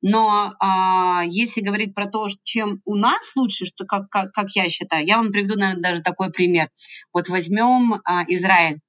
Но 0.00 0.52
а, 0.60 1.22
если 1.24 1.60
говорить 1.60 1.94
про 1.94 2.06
то, 2.06 2.26
чем 2.42 2.80
у 2.84 2.94
нас 2.94 3.32
лучше, 3.36 3.64
что 3.64 3.84
как, 3.84 4.08
как, 4.10 4.32
как 4.32 4.50
я 4.54 4.68
считаю, 4.68 5.06
я 5.06 5.16
вам 5.16 5.32
приведу, 5.32 5.58
наверное, 5.58 5.82
даже 5.82 6.02
такой 6.02 6.30
пример. 6.30 6.68
Вот 7.12 7.28
возьмем 7.28 8.00
а, 8.04 8.24
Израиль. 8.28 8.80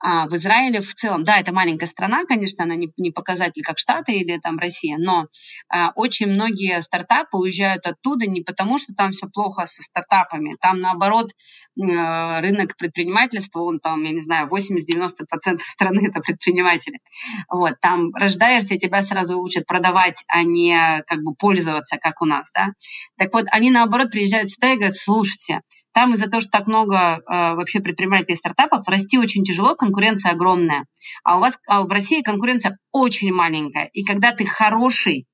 А, 0.00 0.28
в 0.28 0.34
Израиле 0.34 0.80
в 0.80 0.94
целом, 0.94 1.24
да, 1.24 1.38
это 1.40 1.52
маленькая 1.52 1.86
страна, 1.86 2.24
конечно, 2.24 2.64
она 2.64 2.76
не, 2.76 2.92
не 2.96 3.10
показатель 3.10 3.62
как 3.62 3.78
Штаты 3.78 4.12
или 4.12 4.38
там 4.38 4.58
Россия, 4.58 4.96
но 4.96 5.26
а, 5.68 5.90
очень 5.96 6.26
многие 6.28 6.80
стартапы 6.82 7.36
уезжают 7.36 7.84
оттуда 7.84 8.26
не 8.26 8.42
потому, 8.42 8.78
что 8.78 8.94
там 8.94 9.10
все 9.10 9.26
плохо 9.26 9.66
со 9.66 9.82
стартапами, 9.82 10.56
там 10.60 10.80
наоборот 10.80 11.30
э, 11.76 12.40
рынок 12.40 12.76
предпринимательства, 12.76 13.60
он 13.60 13.80
там, 13.80 14.02
я 14.04 14.10
не 14.10 14.20
знаю, 14.20 14.48
80-90% 14.48 15.56
страны 15.72 16.08
это 16.08 16.20
предприниматели. 16.20 17.00
Вот, 17.48 17.80
там 17.80 18.14
рождаешься, 18.14 18.76
тебя 18.76 19.02
сразу 19.02 19.40
учат 19.40 19.66
продавать, 19.66 20.22
а 20.28 20.44
не 20.44 21.02
как 21.06 21.22
бы 21.22 21.34
пользоваться, 21.34 21.96
как 22.00 22.22
у 22.22 22.24
нас, 22.24 22.50
да. 22.54 22.68
Так 23.16 23.32
вот, 23.32 23.46
они 23.50 23.70
наоборот 23.70 24.10
приезжают 24.10 24.50
сюда 24.50 24.72
и 24.72 24.76
говорят, 24.76 24.94
слушайте, 24.94 25.62
там 25.92 26.14
из-за 26.14 26.28
того, 26.28 26.40
что 26.40 26.50
так 26.50 26.66
много 26.66 26.96
э, 26.96 27.20
вообще 27.54 27.80
предпринимателей 27.80 28.34
и 28.34 28.36
стартапов, 28.36 28.86
расти 28.88 29.18
очень 29.18 29.44
тяжело, 29.44 29.74
конкуренция 29.74 30.32
огромная. 30.32 30.86
А 31.24 31.36
у 31.36 31.40
вас 31.40 31.58
а 31.66 31.82
в 31.82 31.88
России 31.88 32.22
конкуренция 32.22 32.78
очень 32.92 33.32
маленькая. 33.32 33.90
И 33.92 34.04
когда 34.04 34.32
ты 34.32 34.46
хороший, 34.46 35.26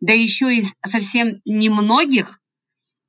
да 0.00 0.12
еще 0.12 0.54
из 0.54 0.72
совсем 0.84 1.40
немногих, 1.44 2.40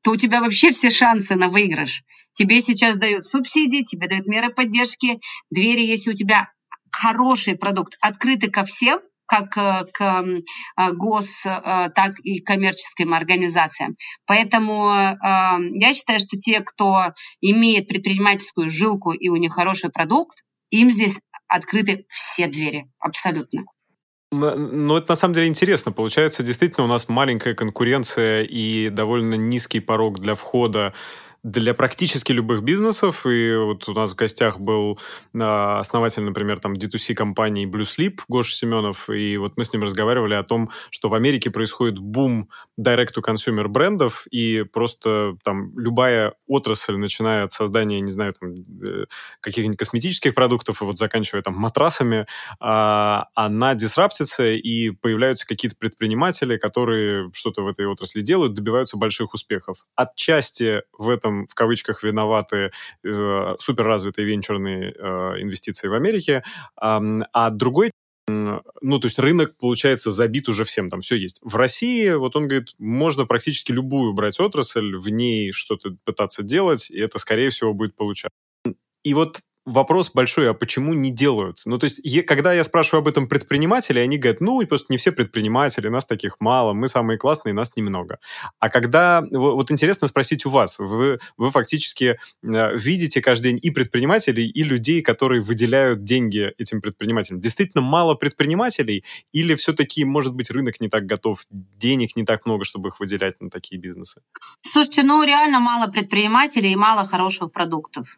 то 0.04 0.12
у 0.12 0.16
тебя 0.16 0.42
вообще 0.42 0.72
все 0.72 0.90
шансы 0.90 1.36
на 1.36 1.48
выигрыш. 1.48 2.04
Тебе 2.34 2.62
сейчас 2.62 2.98
дают 2.98 3.26
субсидии, 3.26 3.84
тебе 3.84 4.08
дают 4.08 4.28
меры 4.28 4.54
поддержки, 4.54 5.20
двери, 5.50 5.82
если 5.82 6.12
у 6.12 6.14
тебя 6.14 6.50
хороший 6.92 7.56
продукт, 7.56 7.98
открыты 8.02 8.50
ко 8.50 8.64
всем, 8.64 9.00
как 9.26 9.58
э, 9.58 9.86
к 9.94 10.02
э, 10.02 10.92
гос, 10.94 11.46
э, 11.46 11.90
так 11.96 12.14
и 12.24 12.42
коммерческим 12.42 13.14
организациям. 13.14 13.96
Поэтому 14.26 14.92
я 14.92 15.94
считаю, 15.94 16.20
что 16.20 16.38
те, 16.38 16.60
кто 16.62 17.14
имеет 17.42 17.88
предпринимательскую 17.88 18.70
жилку 18.70 19.12
и 19.12 19.30
у 19.30 19.36
них 19.36 19.54
хороший 19.54 19.90
продукт, 19.90 20.38
им 20.70 20.90
здесь 20.92 21.18
открыты 21.48 22.06
все 22.10 22.48
двери, 22.48 22.86
абсолютно. 23.00 23.64
Ну, 24.32 24.96
это 24.96 25.08
на 25.10 25.16
самом 25.16 25.34
деле 25.34 25.48
интересно. 25.48 25.92
Получается, 25.92 26.42
действительно, 26.42 26.86
у 26.86 26.90
нас 26.90 27.10
маленькая 27.10 27.54
конкуренция 27.54 28.44
и 28.44 28.90
довольно 28.90 29.36
низкий 29.36 29.82
порог 29.82 30.20
для 30.20 30.36
входа 30.36 30.94
для 31.44 31.74
практически 31.74 32.32
любых 32.32 32.64
бизнесов. 32.64 33.26
И 33.26 33.56
вот 33.56 33.90
у 33.90 33.94
нас 33.94 34.14
в 34.14 34.16
гостях 34.16 34.60
был 34.60 35.00
а, 35.40 35.80
основатель, 35.80 36.22
например, 36.24 36.60
там 36.60 36.74
D2C 36.74 37.16
компании 37.16 37.68
Blue 37.68 37.84
Sleep 37.84 38.20
Гоша 38.28 38.56
Семенов, 38.56 39.10
и 39.10 39.38
вот 39.38 39.58
мы 39.58 39.64
с 39.64 39.74
ним 39.74 39.84
разговаривали 39.84 40.36
о 40.36 40.44
том, 40.44 40.70
что 40.92 41.10
в 41.10 41.16
Америке 41.16 41.50
происходит 41.50 41.98
бум 41.98 42.50
direct-to-consumer 42.80 43.68
брендов, 43.68 44.28
и 44.30 44.64
просто 44.64 45.36
там 45.44 45.78
любая 45.78 46.36
отрасль, 46.48 46.96
начиная 46.96 47.46
от 47.46 47.52
создания, 47.52 48.02
не 48.02 48.12
знаю, 48.12 48.36
там, 48.40 48.54
э, 48.54 49.06
каких-нибудь 49.40 49.78
косметических 49.78 50.36
продуктов 50.36 50.82
и 50.82 50.86
вот 50.86 51.00
заканчивая 51.00 51.42
там 51.42 51.56
матрасами, 51.56 52.28
а, 52.60 53.30
она 53.34 53.74
дисраптится, 53.74 54.52
и 54.52 54.92
появляются 54.92 55.48
какие-то 55.48 55.76
предприниматели, 55.78 56.58
которые 56.58 57.32
что-то 57.34 57.64
в 57.64 57.68
этой 57.68 57.88
отрасли 57.88 58.22
делают, 58.22 58.54
добиваются 58.54 58.98
больших 58.98 59.34
успехов. 59.34 59.86
Отчасти 59.96 60.84
в 60.98 61.10
этом 61.10 61.31
этом, 61.32 61.48
в 61.48 61.56
кавычках, 61.56 62.04
виноваты 62.04 62.72
э, 63.04 63.56
суперразвитые 63.60 64.26
венчурные 64.26 64.94
э, 64.94 65.42
инвестиции 65.42 65.88
в 65.88 65.94
Америке, 65.94 66.44
э, 66.44 67.00
а 67.34 67.50
другой 67.50 67.92
ну, 68.28 69.00
то 69.00 69.08
есть 69.08 69.20
рынок, 69.20 69.58
получается, 69.60 70.10
забит 70.10 70.48
уже 70.48 70.64
всем, 70.64 70.90
там 70.90 71.02
все 71.02 71.16
есть. 71.16 71.40
В 71.42 71.58
России, 71.58 72.14
вот 72.14 72.36
он 72.38 72.48
говорит, 72.48 72.70
можно 72.78 73.26
практически 73.26 73.74
любую 73.74 74.14
брать 74.14 74.40
отрасль, 74.40 74.96
в 74.96 75.10
ней 75.10 75.52
что-то 75.52 75.98
пытаться 76.06 76.42
делать, 76.42 76.90
и 76.92 77.00
это, 77.00 77.18
скорее 77.18 77.50
всего, 77.50 77.74
будет 77.74 77.96
получаться. 77.96 78.38
И 79.04 79.14
вот 79.14 79.42
вопрос 79.72 80.12
большой, 80.12 80.50
а 80.50 80.54
почему 80.54 80.94
не 80.94 81.12
делают? 81.12 81.62
Ну, 81.66 81.78
то 81.78 81.86
есть, 81.86 82.02
когда 82.26 82.54
я 82.54 82.64
спрашиваю 82.64 83.02
об 83.02 83.08
этом 83.08 83.28
предпринимателей, 83.28 84.02
они 84.02 84.18
говорят, 84.18 84.42
ну, 84.42 84.66
просто 84.68 84.88
не 84.90 84.98
все 84.98 85.12
предприниматели, 85.12 85.88
нас 85.88 86.06
таких 86.06 86.40
мало, 86.40 86.74
мы 86.74 86.88
самые 86.88 87.18
классные, 87.18 87.54
нас 87.54 87.72
немного. 87.76 88.20
А 88.60 88.70
когда, 88.70 89.24
вот 89.32 89.72
интересно 89.72 90.08
спросить 90.08 90.46
у 90.46 90.50
вас, 90.50 90.80
вы, 90.80 91.20
вы 91.38 91.52
фактически 91.52 92.18
э, 92.44 92.78
видите 92.78 93.22
каждый 93.22 93.52
день 93.52 93.60
и 93.62 93.72
предпринимателей, 93.72 94.48
и 94.48 94.64
людей, 94.64 95.02
которые 95.02 95.42
выделяют 95.42 96.04
деньги 96.04 96.54
этим 96.58 96.82
предпринимателям. 96.82 97.40
Действительно 97.40 97.82
мало 97.82 98.16
предпринимателей 98.16 99.04
или 99.32 99.56
все-таки, 99.56 100.06
может 100.06 100.34
быть, 100.34 100.52
рынок 100.52 100.80
не 100.80 100.90
так 100.90 101.06
готов, 101.06 101.46
денег 101.50 102.16
не 102.16 102.26
так 102.26 102.46
много, 102.46 102.66
чтобы 102.66 102.90
их 102.90 103.00
выделять 103.00 103.40
на 103.42 103.50
такие 103.50 103.80
бизнесы? 103.80 104.22
Слушайте, 104.72 105.04
ну, 105.04 105.24
реально 105.24 105.60
мало 105.60 105.92
предпринимателей 105.92 106.72
и 106.72 106.76
мало 106.76 107.06
хороших 107.06 107.52
продуктов 107.52 108.18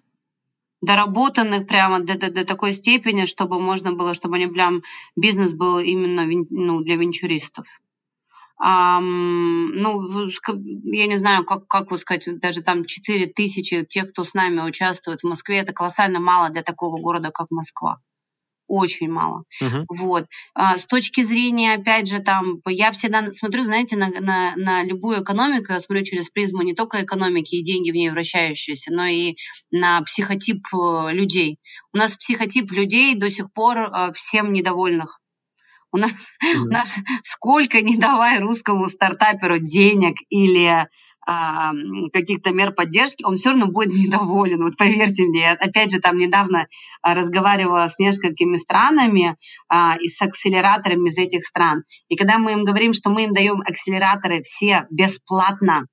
доработанных 0.84 1.66
прямо 1.66 2.00
до, 2.00 2.18
до, 2.18 2.30
до 2.30 2.46
такой 2.46 2.74
степени, 2.74 3.26
чтобы 3.26 3.60
можно 3.60 3.94
было, 3.94 4.14
чтобы 4.14 4.36
они 4.36 4.48
прям 4.48 4.84
бизнес 5.16 5.54
был 5.54 5.80
именно 5.80 6.26
ну, 6.50 6.82
для 6.82 6.98
венчуристов. 6.98 7.66
Um, 8.62 9.72
ну, 9.74 10.30
я 10.84 11.08
не 11.08 11.18
знаю, 11.18 11.44
как, 11.44 11.68
как 11.68 11.92
вы 11.92 11.98
сказать, 11.98 12.40
даже 12.40 12.62
там 12.62 12.86
4 12.86 13.28
тысячи 13.28 13.84
тех, 13.86 14.12
кто 14.12 14.24
с 14.24 14.34
нами 14.34 14.62
участвует 14.62 15.22
в 15.22 15.28
Москве, 15.28 15.58
это 15.58 15.74
колоссально 15.74 16.20
мало 16.20 16.50
для 16.50 16.64
такого 16.64 17.02
города, 17.02 17.32
как 17.32 17.50
Москва 17.52 18.00
очень 18.74 19.10
мало. 19.10 19.44
Uh-huh. 19.62 19.86
Вот. 19.88 20.26
А, 20.56 20.78
с 20.78 20.86
точки 20.86 21.22
зрения, 21.22 21.76
опять 21.76 22.08
же, 22.08 22.20
там, 22.20 22.60
я 22.68 22.92
всегда 22.92 23.32
смотрю, 23.32 23.64
знаете, 23.64 23.96
на, 23.96 24.08
на, 24.08 24.54
на 24.56 24.84
любую 24.84 25.22
экономику, 25.22 25.74
я 25.74 25.80
смотрю 25.80 26.04
через 26.04 26.30
призму 26.30 26.64
не 26.64 26.74
только 26.74 27.04
экономики 27.04 27.56
и 27.56 27.64
деньги 27.64 27.92
в 27.92 27.96
ней 27.96 28.10
вращающиеся, 28.10 28.92
но 28.92 29.06
и 29.06 29.36
на 29.72 30.02
психотип 30.02 30.66
э, 30.74 31.10
людей. 31.12 31.60
У 31.94 31.98
нас 31.98 32.16
психотип 32.16 32.72
людей 32.72 33.16
до 33.16 33.30
сих 33.30 33.52
пор 33.54 33.78
э, 33.78 34.12
всем 34.14 34.52
недовольных. 34.52 35.20
У 35.92 35.98
нас, 35.98 36.12
mm-hmm. 36.12 36.56
у 36.62 36.72
нас 36.72 36.94
сколько 37.24 37.82
не 37.82 37.98
давай 37.98 38.40
русскому 38.40 38.88
стартаперу 38.88 39.60
денег 39.60 40.16
или 40.30 40.88
каких-то 41.26 42.52
мер 42.52 42.74
поддержки, 42.74 43.24
он 43.24 43.36
все 43.36 43.50
равно 43.50 43.68
будет 43.68 43.94
недоволен. 43.94 44.64
Вот 44.64 44.78
поверьте 44.78 45.24
мне, 45.24 45.52
опять 45.52 45.92
же, 45.92 46.00
там 46.00 46.18
недавно 46.18 46.68
а, 47.02 47.14
разговаривала 47.14 47.88
с 47.88 47.98
несколькими 48.00 48.58
странами 48.58 49.38
а, 49.70 49.96
и 50.00 50.08
с 50.08 50.22
акселераторами 50.22 51.10
из 51.10 51.18
этих 51.18 51.44
стран. 51.44 51.84
И 52.10 52.16
когда 52.16 52.38
мы 52.38 52.54
им 52.54 52.64
говорим, 52.64 52.94
что 52.94 53.10
мы 53.10 53.26
им 53.26 53.32
даем 53.32 53.62
акселераторы 53.62 54.42
все 54.44 54.86
бесплатно, 54.90 55.88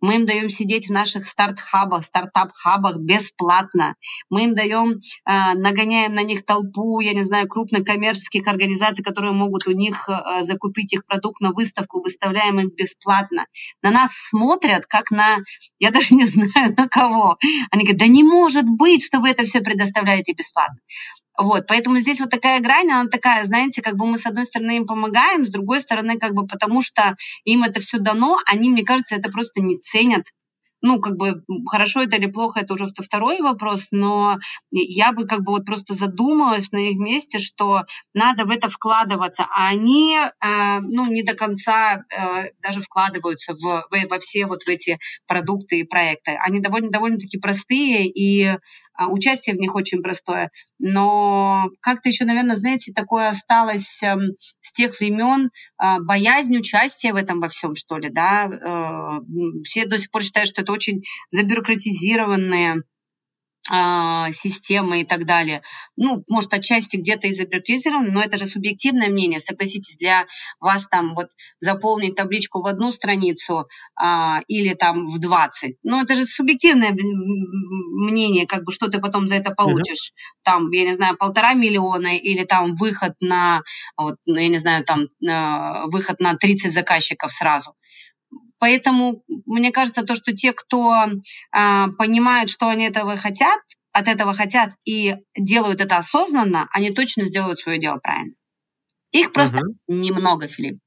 мы 0.00 0.16
им 0.16 0.24
даем 0.24 0.48
сидеть 0.48 0.88
в 0.88 0.92
наших 0.92 1.24
старт-хабах, 1.24 2.04
стартап-хабах 2.04 2.96
бесплатно. 2.98 3.94
Мы 4.30 4.44
им 4.44 4.54
даем, 4.54 4.92
э, 4.92 5.54
нагоняем 5.54 6.14
на 6.14 6.22
них 6.22 6.44
толпу, 6.44 7.00
я 7.00 7.12
не 7.12 7.22
знаю, 7.22 7.48
крупных 7.48 7.84
коммерческих 7.84 8.46
организаций, 8.46 9.04
которые 9.04 9.32
могут 9.32 9.66
у 9.66 9.72
них 9.72 10.08
э, 10.08 10.42
закупить 10.42 10.92
их 10.92 11.06
продукт 11.06 11.40
на 11.40 11.52
выставку, 11.52 12.02
выставляем 12.02 12.60
их 12.60 12.74
бесплатно. 12.74 13.46
На 13.82 13.90
нас 13.90 14.12
смотрят, 14.30 14.86
как 14.86 15.10
на, 15.10 15.38
я 15.78 15.90
даже 15.90 16.14
не 16.14 16.24
знаю, 16.26 16.74
на 16.76 16.88
кого. 16.88 17.36
Они 17.70 17.82
говорят, 17.82 17.98
да 17.98 18.06
не 18.06 18.22
может 18.22 18.64
быть, 18.64 19.04
что 19.04 19.20
вы 19.20 19.30
это 19.30 19.44
все 19.44 19.60
предоставляете 19.60 20.32
бесплатно. 20.32 20.78
Вот, 21.38 21.66
поэтому 21.68 21.98
здесь 21.98 22.18
вот 22.18 22.30
такая 22.30 22.60
грань, 22.60 22.90
она 22.90 23.08
такая, 23.08 23.44
знаете, 23.44 23.80
как 23.80 23.96
бы 23.96 24.06
мы 24.06 24.18
с 24.18 24.26
одной 24.26 24.44
стороны 24.44 24.76
им 24.76 24.86
помогаем, 24.86 25.46
с 25.46 25.50
другой 25.50 25.78
стороны, 25.78 26.18
как 26.18 26.34
бы 26.34 26.46
потому 26.46 26.82
что 26.82 27.16
им 27.44 27.62
это 27.62 27.80
все 27.80 27.98
дано, 27.98 28.38
они, 28.46 28.70
мне 28.70 28.82
кажется, 28.82 29.14
это 29.14 29.30
просто 29.30 29.60
не 29.60 29.78
ценят 29.78 30.24
ну, 30.80 31.00
как 31.00 31.16
бы, 31.16 31.42
хорошо 31.66 32.02
это 32.02 32.16
или 32.16 32.26
плохо, 32.26 32.60
это 32.60 32.74
уже 32.74 32.86
второй 32.86 33.40
вопрос, 33.40 33.88
но 33.90 34.38
я 34.70 35.12
бы 35.12 35.26
как 35.26 35.42
бы 35.42 35.52
вот 35.52 35.64
просто 35.64 35.94
задумалась 35.94 36.70
на 36.70 36.78
их 36.78 36.98
месте, 36.98 37.38
что 37.38 37.82
надо 38.14 38.44
в 38.44 38.50
это 38.50 38.68
вкладываться, 38.68 39.46
а 39.50 39.68
они, 39.68 40.16
э, 40.16 40.78
ну, 40.80 41.06
не 41.10 41.22
до 41.22 41.34
конца 41.34 42.04
э, 42.10 42.50
даже 42.62 42.80
вкладываются 42.80 43.54
в, 43.54 43.88
во 44.08 44.18
все 44.20 44.46
вот 44.46 44.62
в 44.62 44.68
эти 44.68 44.98
продукты 45.26 45.80
и 45.80 45.84
проекты. 45.84 46.38
Они 46.40 46.60
довольно, 46.60 46.90
довольно-таки 46.90 47.38
простые, 47.38 48.06
и 48.06 48.56
а, 48.98 49.06
участие 49.08 49.54
в 49.54 49.58
них 49.58 49.74
очень 49.76 50.02
простое, 50.02 50.50
но 50.80 51.70
как-то 51.80 52.08
еще, 52.08 52.24
наверное, 52.24 52.56
знаете, 52.56 52.92
такое 52.92 53.28
осталось 53.28 54.02
эм, 54.02 54.32
с 54.60 54.72
тех 54.72 54.98
времен 54.98 55.50
а, 55.78 56.00
боязнь 56.00 56.56
участия 56.56 57.12
в 57.12 57.16
этом 57.16 57.40
во 57.40 57.48
всем, 57.48 57.76
что 57.76 57.96
ли, 57.96 58.10
да. 58.10 59.20
Э, 59.20 59.62
все 59.64 59.86
до 59.86 59.98
сих 59.98 60.10
пор 60.10 60.22
считают, 60.22 60.50
что 60.50 60.62
это 60.62 60.72
очень 60.72 61.02
забюрократизированные 61.30 62.82
системы 63.68 65.02
и 65.02 65.04
так 65.04 65.24
далее. 65.24 65.62
Ну, 65.96 66.24
может, 66.28 66.52
отчасти 66.54 66.96
где-то 66.96 67.26
и 67.26 67.32
забюрократизировано, 67.32 68.10
но 68.10 68.22
это 68.22 68.38
же 68.38 68.46
субъективное 68.46 69.08
мнение. 69.08 69.40
Согласитесь, 69.40 69.96
для 69.96 70.26
вас 70.60 70.86
там 70.86 71.14
вот 71.14 71.28
заполнить 71.60 72.14
табличку 72.14 72.62
в 72.62 72.66
одну 72.66 72.92
страницу 72.92 73.68
а, 73.94 74.40
или 74.48 74.74
там 74.74 75.08
в 75.08 75.18
20. 75.18 75.76
Ну, 75.82 76.02
это 76.02 76.14
же 76.14 76.24
субъективное 76.24 76.92
мнение, 76.92 78.46
как 78.46 78.64
бы, 78.64 78.72
что 78.72 78.88
ты 78.88 79.00
потом 79.00 79.26
за 79.26 79.34
это 79.34 79.50
получишь. 79.50 80.12
Uh-huh. 80.12 80.42
Там, 80.44 80.70
я 80.70 80.84
не 80.84 80.94
знаю, 80.94 81.16
полтора 81.16 81.54
миллиона 81.54 82.16
или 82.16 82.44
там 82.44 82.74
выход 82.74 83.14
на, 83.20 83.62
вот, 83.96 84.16
ну, 84.26 84.36
я 84.38 84.48
не 84.48 84.58
знаю, 84.58 84.84
там 84.84 85.02
э, 85.28 85.86
выход 85.86 86.20
на 86.20 86.34
30 86.34 86.72
заказчиков 86.72 87.32
сразу. 87.32 87.74
Поэтому 88.58 89.22
мне 89.46 89.70
кажется, 89.70 90.02
то, 90.02 90.14
что 90.14 90.32
те, 90.32 90.52
кто 90.52 91.06
а, 91.52 91.88
понимают, 91.98 92.50
что 92.50 92.68
они 92.68 92.86
этого 92.86 93.16
хотят, 93.16 93.60
от 93.92 94.08
этого 94.08 94.34
хотят 94.34 94.70
и 94.84 95.16
делают 95.36 95.80
это 95.80 95.98
осознанно, 95.98 96.68
они 96.72 96.90
точно 96.90 97.24
сделают 97.26 97.58
свое 97.58 97.80
дело 97.80 97.98
правильно. 97.98 98.34
Их 99.12 99.32
просто 99.32 99.58
угу. 99.58 99.76
немного, 99.86 100.48
Филипп. 100.48 100.80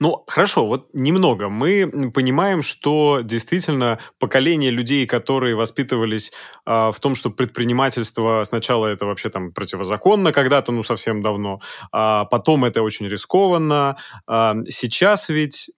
Ну, 0.00 0.24
хорошо, 0.26 0.66
вот 0.66 0.88
немного. 0.92 1.48
Мы 1.48 2.10
понимаем, 2.12 2.62
что 2.62 3.20
действительно 3.22 3.98
поколение 4.18 4.70
людей, 4.70 5.06
которые 5.06 5.54
воспитывались 5.54 6.32
э, 6.66 6.90
в 6.90 6.98
том, 7.00 7.14
что 7.14 7.30
предпринимательство 7.30 8.42
сначала 8.44 8.86
это 8.86 9.06
вообще 9.06 9.28
там 9.28 9.52
противозаконно 9.52 10.32
когда-то, 10.32 10.72
ну, 10.72 10.82
совсем 10.82 11.22
давно, 11.22 11.60
а 11.92 12.24
потом 12.26 12.64
это 12.64 12.82
очень 12.82 13.08
рискованно. 13.08 13.96
А 14.26 14.54
сейчас 14.68 15.28
ведь 15.28 15.70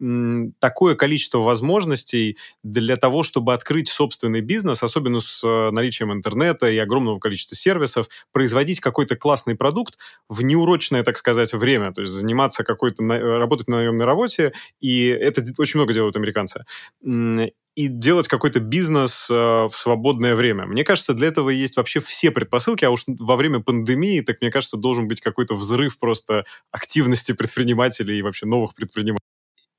такое 0.60 0.94
количество 0.94 1.38
возможностей 1.38 2.38
для 2.62 2.96
того, 2.96 3.22
чтобы 3.22 3.54
открыть 3.54 3.88
собственный 3.88 4.40
бизнес, 4.40 4.82
особенно 4.82 5.20
с 5.20 5.42
э, 5.44 5.70
наличием 5.70 6.12
интернета 6.12 6.68
и 6.68 6.78
огромного 6.78 7.18
количества 7.18 7.56
сервисов, 7.56 8.08
производить 8.32 8.80
какой-то 8.80 9.16
классный 9.16 9.54
продукт 9.56 9.98
в 10.28 10.42
неурочное, 10.42 11.02
так 11.02 11.16
сказать, 11.18 11.52
время, 11.52 11.92
то 11.92 12.00
есть 12.02 12.12
заниматься 12.12 12.64
какой-то, 12.64 13.02
работать 13.02 13.68
на 13.68 13.87
наемной 13.88 14.06
работе, 14.06 14.52
и 14.80 15.06
это 15.06 15.42
очень 15.58 15.78
много 15.78 15.92
делают 15.92 16.16
американцы 16.16 16.64
и 17.78 17.86
делать 17.86 18.26
какой-то 18.26 18.58
бизнес 18.58 19.28
э, 19.30 19.34
в 19.34 19.70
свободное 19.72 20.34
время. 20.34 20.66
Мне 20.66 20.82
кажется, 20.82 21.14
для 21.14 21.28
этого 21.28 21.48
есть 21.50 21.76
вообще 21.76 22.00
все 22.00 22.32
предпосылки, 22.32 22.84
а 22.84 22.90
уж 22.90 23.04
во 23.06 23.36
время 23.36 23.60
пандемии, 23.60 24.20
так 24.20 24.40
мне 24.40 24.50
кажется, 24.50 24.76
должен 24.76 25.06
быть 25.06 25.20
какой-то 25.20 25.54
взрыв 25.54 25.96
просто 25.96 26.44
активности 26.72 27.30
предпринимателей 27.30 28.18
и 28.18 28.22
вообще 28.22 28.46
новых 28.46 28.74
предпринимателей. 28.74 29.22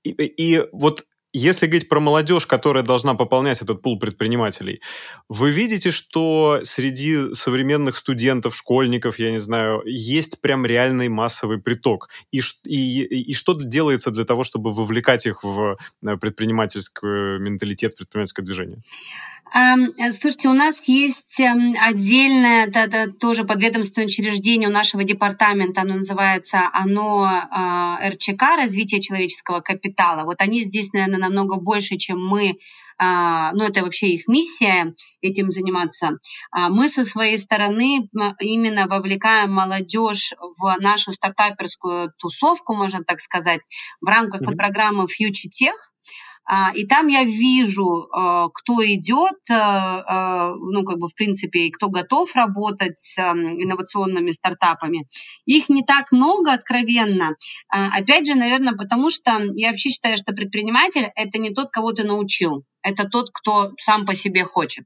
И, 0.06 0.12
и 0.12 0.66
вот 0.72 1.06
если 1.34 1.68
говорить 1.68 1.90
про 1.90 2.00
молодежь, 2.00 2.46
которая 2.46 2.84
должна 2.84 3.14
пополнять 3.14 3.62
этот 3.62 3.82
пул 3.82 4.00
предпринимателей, 4.00 4.82
вы 5.28 5.52
видите, 5.52 5.92
что 5.92 6.60
среди 6.64 7.34
современных 7.34 7.98
студентов, 7.98 8.56
школьников, 8.56 9.20
я 9.20 9.32
не 9.32 9.40
знаю, 9.40 9.82
есть 9.86 10.42
прям 10.42 10.66
реальный 10.66 11.08
массовый 11.10 11.60
приток? 11.60 12.10
И, 12.32 12.42
и, 12.66 13.04
и 13.04 13.34
что 13.34 13.54
делается 13.54 14.12
для 14.12 14.26
того, 14.26 14.44
чтобы 14.44 14.74
вовлекать 14.74 15.26
их 15.26 15.44
в 15.44 15.78
э, 16.04 16.18
предпринимательский 16.18 17.40
менталитет, 17.40 17.96
предпринимательское 17.96 18.46
движение? 18.46 18.82
Слушайте, 20.20 20.48
у 20.48 20.54
нас 20.54 20.82
есть 20.88 21.40
эм, 21.40 21.76
отдельное 21.82 22.68
да, 22.68 22.88
да, 22.88 23.08
тоже 23.08 23.44
подведомственное 23.44 24.08
учреждение 24.08 24.70
у 24.70 24.72
нашего 24.72 25.04
департамента, 25.04 25.82
оно 25.82 25.96
называется 25.96 26.70
оно 26.74 27.28
э, 27.28 28.10
РЧК, 28.10 28.42
развитие 28.58 29.02
человеческого 29.02 29.62
капитала. 29.62 30.24
Вот 30.24 30.42
они 30.42 30.64
здесь, 30.64 30.94
наверное, 30.94 31.20
намного 31.20 31.56
больше, 31.58 31.96
чем 31.98 32.24
мы 32.24 32.58
а, 33.02 33.54
ну, 33.54 33.64
это 33.64 33.82
вообще 33.82 34.08
их 34.08 34.28
миссия 34.28 34.94
этим 35.22 35.52
заниматься. 35.52 36.20
А, 36.52 36.70
мы 36.70 36.90
со 36.90 37.06
своей 37.06 37.38
стороны 37.38 38.10
именно 38.42 38.88
вовлекаем 38.88 39.54
молодежь 39.54 40.34
в 40.58 40.76
нашу 40.82 41.14
стартаперскую 41.14 42.12
тусовку, 42.18 42.76
можно 42.76 43.02
так 43.06 43.20
сказать, 43.20 43.66
в 44.02 44.06
рамках 44.06 44.42
mm-hmm. 44.42 44.58
программы 44.58 45.06
Future 45.06 45.50
Tech. 45.50 45.72
А, 46.52 46.72
и 46.74 46.84
там 46.88 47.08
я 47.08 47.24
вижу, 47.24 48.08
э, 48.08 48.48
кто 48.52 48.84
идет, 48.84 49.38
э, 49.52 49.54
э, 49.54 50.54
ну, 50.56 50.84
как 50.84 50.98
бы, 50.98 51.08
в 51.08 51.14
принципе, 51.14 51.68
и 51.68 51.72
кто 51.72 51.90
готов 51.90 52.36
работать 52.36 52.98
с 52.98 53.20
эм, 53.20 53.62
инновационными 53.62 54.32
стартапами. 54.32 55.08
Их 55.46 55.70
не 55.70 55.84
так 55.84 56.12
много, 56.12 56.52
откровенно. 56.52 57.36
А, 57.70 57.96
опять 57.96 58.26
же, 58.26 58.34
наверное, 58.34 58.74
потому 58.74 59.12
что 59.12 59.40
я 59.54 59.70
вообще 59.70 59.90
считаю, 59.90 60.18
что 60.18 60.34
предприниматель– 60.34 61.10
это 61.16 61.38
не 61.38 61.52
тот, 61.52 61.70
кого 61.70 61.92
ты 61.92 62.04
научил 62.04 62.66
это 62.90 63.08
тот, 63.08 63.30
кто 63.32 63.72
сам 63.80 64.06
по 64.06 64.14
себе 64.16 64.44
хочет. 64.44 64.86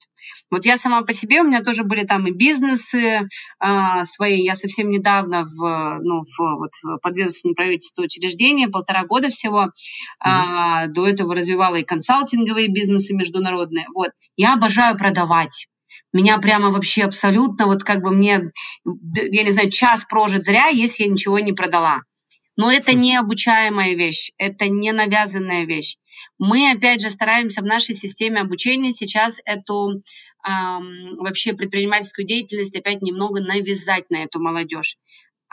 Вот 0.49 0.65
я 0.65 0.77
сама 0.77 1.01
по 1.01 1.13
себе, 1.13 1.41
у 1.41 1.45
меня 1.45 1.61
тоже 1.61 1.83
были 1.83 2.05
там 2.05 2.27
и 2.27 2.31
бизнесы 2.31 3.21
э, 3.21 4.03
свои. 4.03 4.41
Я 4.41 4.55
совсем 4.55 4.89
недавно 4.89 5.45
в, 5.45 5.99
ну, 6.01 6.21
в, 6.21 6.57
вот, 6.57 6.71
в 6.81 6.97
подведомственном 6.99 7.55
правительстве 7.55 8.05
учреждения, 8.05 8.67
полтора 8.67 9.03
года 9.03 9.29
всего, 9.29 9.65
mm-hmm. 10.25 10.85
э, 10.85 10.87
до 10.87 11.07
этого 11.07 11.35
развивала 11.35 11.75
и 11.75 11.83
консалтинговые 11.83 12.67
бизнесы 12.67 13.13
международные. 13.13 13.85
Вот. 13.93 14.11
Я 14.37 14.53
обожаю 14.53 14.97
продавать. 14.97 15.67
Меня 16.13 16.37
прямо 16.37 16.69
вообще 16.69 17.03
абсолютно, 17.03 17.65
вот 17.65 17.83
как 17.83 18.03
бы 18.03 18.11
мне, 18.11 18.43
я 18.85 19.43
не 19.43 19.51
знаю, 19.51 19.71
час 19.71 20.05
прожит 20.07 20.43
зря, 20.43 20.67
если 20.67 21.03
я 21.03 21.09
ничего 21.09 21.39
не 21.39 21.53
продала. 21.53 22.01
Но 22.55 22.71
это 22.71 22.93
не 22.93 23.15
обучаемая 23.15 23.93
вещь, 23.95 24.31
это 24.37 24.67
не 24.67 24.91
навязанная 24.91 25.65
вещь. 25.65 25.97
Мы, 26.37 26.71
опять 26.71 27.01
же, 27.01 27.09
стараемся 27.09 27.61
в 27.61 27.65
нашей 27.65 27.95
системе 27.95 28.41
обучения 28.41 28.91
сейчас 28.91 29.39
эту 29.45 30.01
эм, 30.47 31.17
вообще 31.17 31.53
предпринимательскую 31.53 32.25
деятельность 32.27 32.75
опять 32.75 33.01
немного 33.01 33.41
навязать 33.41 34.09
на 34.09 34.17
эту 34.17 34.39
молодежь. 34.39 34.97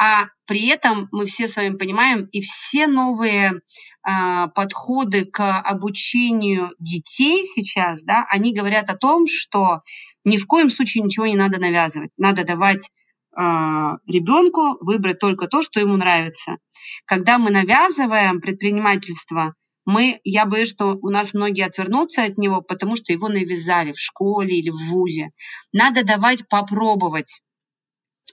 А 0.03 0.29
при 0.47 0.69
этом 0.69 1.09
мы 1.13 1.27
все 1.27 1.47
с 1.47 1.57
вами 1.57 1.77
понимаем, 1.77 2.25
и 2.33 2.41
все 2.41 2.87
новые 2.87 3.53
э, 3.53 4.49
подходы 4.55 5.27
к 5.27 5.61
обучению 5.61 6.71
детей 6.79 7.45
сейчас, 7.45 8.03
да, 8.03 8.27
они 8.31 8.55
говорят 8.55 8.89
о 8.89 8.97
том, 8.97 9.27
что 9.27 9.83
ни 10.25 10.39
в 10.39 10.47
коем 10.47 10.71
случае 10.71 11.05
ничего 11.05 11.27
не 11.27 11.37
надо 11.37 11.61
навязывать. 11.61 12.11
Надо 12.17 12.45
давать 12.45 12.91
ребенку 13.37 14.77
выбрать 14.81 15.19
только 15.19 15.47
то, 15.47 15.63
что 15.63 15.81
ему 15.81 15.97
нравится. 15.97 16.57
Когда 17.05 17.39
мы 17.39 17.51
навязываем 17.51 18.41
предпринимательство, 18.41 19.55
мы, 19.85 20.21
я 20.25 20.47
боюсь, 20.47 20.71
что 20.71 20.99
у 21.01 21.11
нас 21.11 21.33
многие 21.33 21.65
отвернутся 21.65 22.25
от 22.25 22.39
него, 22.39 22.61
потому 22.61 22.97
что 22.97 23.13
его 23.13 23.29
навязали 23.29 23.93
в 23.93 23.99
школе 23.99 24.59
или 24.59 24.71
в 24.71 24.89
ВУЗе. 24.89 25.31
Надо 25.73 26.05
давать 26.05 26.47
попробовать. 26.49 27.41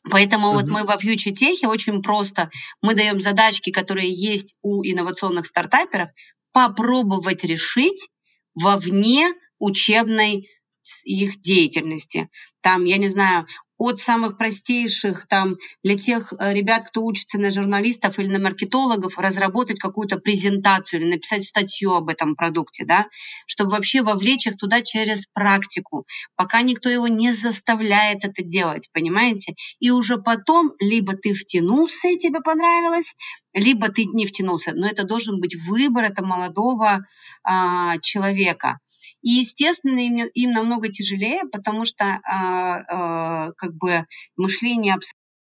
Поэтому 0.10 0.49
uh-huh. 0.49 0.53
вот 0.53 0.65
мы 0.65 0.83
во 0.83 0.95
Future 0.95 1.33
Tech 1.33 1.67
очень 1.67 2.01
просто, 2.01 2.49
мы 2.81 2.93
даем 2.93 3.19
задачки, 3.19 3.71
которые 3.71 4.12
есть 4.12 4.53
у 4.62 4.83
инновационных 4.83 5.45
стартаперов, 5.45 6.10
попробовать 6.51 7.43
решить 7.43 8.10
вовне 8.53 9.33
учебной 9.60 10.47
их 11.03 11.41
деятельности. 11.41 12.29
Там, 12.62 12.86
я 12.86 12.97
не 12.97 13.07
знаю, 13.07 13.47
от 13.77 13.99
самых 13.99 14.37
простейших 14.37 15.27
там 15.27 15.55
для 15.83 15.97
тех 15.97 16.33
э, 16.33 16.53
ребят, 16.53 16.85
кто 16.87 17.03
учится 17.03 17.37
на 17.37 17.51
журналистов 17.51 18.17
или 18.19 18.27
на 18.27 18.39
маркетологов, 18.39 19.17
разработать 19.17 19.79
какую-то 19.79 20.17
презентацию 20.17 21.01
или 21.01 21.11
написать 21.11 21.43
статью 21.43 21.93
об 21.93 22.09
этом 22.09 22.35
продукте, 22.35 22.85
да, 22.85 23.07
чтобы 23.45 23.71
вообще 23.71 24.01
вовлечь 24.01 24.47
их 24.47 24.57
туда 24.57 24.81
через 24.81 25.25
практику, 25.33 26.05
пока 26.35 26.61
никто 26.61 26.89
его 26.89 27.07
не 27.07 27.31
заставляет 27.31 28.25
это 28.25 28.43
делать, 28.43 28.89
понимаете? 28.93 29.55
И 29.79 29.91
уже 29.91 30.17
потом 30.17 30.71
либо 30.79 31.13
ты 31.13 31.33
втянулся 31.33 32.07
и 32.07 32.17
тебе 32.17 32.41
понравилось, 32.41 33.13
либо 33.53 33.89
ты 33.89 34.05
не 34.05 34.25
втянулся, 34.25 34.73
но 34.73 34.87
это 34.87 35.03
должен 35.03 35.39
быть 35.39 35.55
выбор 35.55 36.05
этого 36.05 36.25
молодого 36.25 37.05
а, 37.43 37.97
человека. 37.99 38.79
И, 39.21 39.30
естественно, 39.30 39.99
им, 39.99 40.27
им 40.34 40.51
намного 40.51 40.89
тяжелее, 40.89 41.43
потому 41.51 41.86
что 41.86 42.03
э, 42.06 42.17
э, 42.30 43.51
как 43.58 43.73
бы 43.75 44.06
мышление 44.36 44.95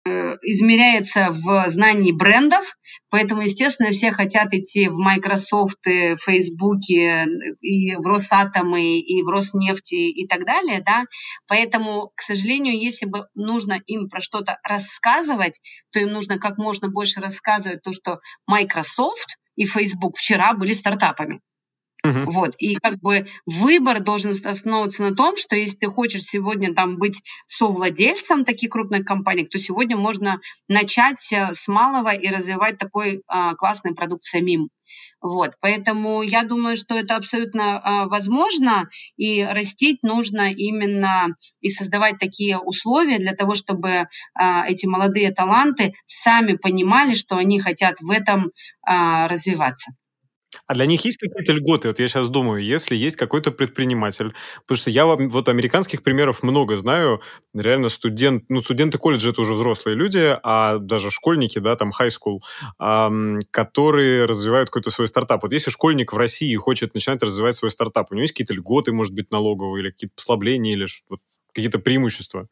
Э, 0.06 0.36
измеряется 0.42 1.30
в 1.30 1.70
знании 1.70 2.12
брендов, 2.12 2.76
поэтому, 3.08 3.40
естественно, 3.40 3.90
все 3.90 4.12
хотят 4.12 4.52
идти 4.52 4.88
в 4.88 4.98
Microsoft, 4.98 5.78
в 5.86 6.18
Facebook, 6.18 6.80
и 6.90 7.96
в 7.96 8.06
Росатомы, 8.06 8.98
и 8.98 9.22
в 9.22 9.28
Роснефти 9.28 9.94
и 9.94 10.26
так 10.28 10.44
далее, 10.44 10.82
да, 10.84 11.04
поэтому, 11.46 12.12
к 12.14 12.20
сожалению, 12.20 12.78
если 12.78 13.06
бы 13.06 13.28
нужно 13.34 13.80
им 13.86 14.10
про 14.10 14.20
что-то 14.20 14.58
рассказывать, 14.62 15.62
то 15.90 16.00
им 16.00 16.10
нужно 16.10 16.38
как 16.38 16.58
можно 16.58 16.90
больше 16.90 17.20
рассказывать 17.20 17.80
то, 17.82 17.94
что 17.94 18.20
Microsoft 18.46 19.38
и 19.56 19.64
Facebook 19.64 20.18
вчера 20.18 20.52
были 20.52 20.74
стартапами. 20.74 21.40
Uh-huh. 22.04 22.24
Вот. 22.26 22.54
И 22.58 22.74
как 22.76 22.98
бы 23.00 23.26
выбор 23.46 24.00
должен 24.00 24.32
основываться 24.44 25.02
на 25.02 25.14
том, 25.14 25.36
что 25.36 25.56
если 25.56 25.76
ты 25.76 25.86
хочешь 25.86 26.24
сегодня 26.24 26.74
там 26.74 26.98
быть 26.98 27.22
совладельцем 27.46 28.44
таких 28.44 28.70
крупных 28.70 29.04
компаний, 29.06 29.46
то 29.46 29.58
сегодня 29.58 29.96
можно 29.96 30.40
начать 30.68 31.32
э, 31.32 31.52
с 31.52 31.66
малого 31.66 32.14
и 32.14 32.28
развивать 32.28 32.78
такой 32.78 33.22
а, 33.26 33.54
классный 33.54 33.94
продукт 33.94 34.24
самим. 34.24 34.68
Вот, 35.20 35.52
поэтому 35.60 36.22
я 36.22 36.42
думаю, 36.42 36.76
что 36.76 36.94
это 36.98 37.16
абсолютно 37.16 37.80
а, 37.82 38.06
возможно, 38.06 38.88
и 39.16 39.42
растить 39.42 40.02
нужно 40.02 40.52
именно 40.52 41.28
и 41.62 41.70
создавать 41.70 42.18
такие 42.18 42.58
условия 42.58 43.18
для 43.18 43.32
того, 43.32 43.54
чтобы 43.54 44.08
а, 44.34 44.66
эти 44.68 44.84
молодые 44.84 45.30
таланты 45.30 45.94
сами 46.04 46.56
понимали, 46.56 47.14
что 47.14 47.36
они 47.36 47.58
хотят 47.58 48.00
в 48.00 48.10
этом 48.10 48.50
а, 48.86 49.26
развиваться. 49.28 49.92
А 50.66 50.74
для 50.74 50.86
них 50.86 51.04
есть 51.04 51.18
какие-то 51.18 51.52
льготы? 51.52 51.88
Вот 51.88 51.98
я 51.98 52.08
сейчас 52.08 52.28
думаю, 52.28 52.62
если 52.64 52.94
есть 52.96 53.16
какой-то 53.16 53.50
предприниматель, 53.50 54.34
потому 54.66 54.78
что 54.78 54.90
я 54.90 55.06
вот 55.06 55.48
американских 55.48 56.02
примеров 56.02 56.42
много 56.42 56.76
знаю, 56.76 57.20
реально 57.54 57.88
студент, 57.88 58.44
ну, 58.48 58.60
студенты 58.60 58.98
колледжа 58.98 59.30
это 59.30 59.40
уже 59.42 59.54
взрослые 59.54 59.96
люди, 59.96 60.36
а 60.42 60.78
даже 60.78 61.10
школьники, 61.10 61.58
да, 61.58 61.76
там, 61.76 61.90
high 61.90 62.10
school, 62.10 62.38
эм, 62.80 63.40
которые 63.50 64.24
развивают 64.26 64.68
какой-то 64.70 64.90
свой 64.90 65.08
стартап. 65.08 65.42
Вот 65.42 65.52
если 65.52 65.70
школьник 65.70 66.12
в 66.12 66.16
России 66.16 66.54
хочет 66.56 66.94
начинать 66.94 67.22
развивать 67.22 67.54
свой 67.56 67.70
стартап, 67.70 68.08
у 68.10 68.14
него 68.14 68.22
есть 68.22 68.32
какие-то 68.34 68.54
льготы, 68.54 68.92
может 68.92 69.14
быть, 69.14 69.30
налоговые, 69.32 69.82
или 69.84 69.90
какие-то 69.90 70.14
послабления, 70.16 70.74
или 70.74 70.86
вот, 71.08 71.20
какие-то 71.52 71.78
преимущества? 71.78 72.48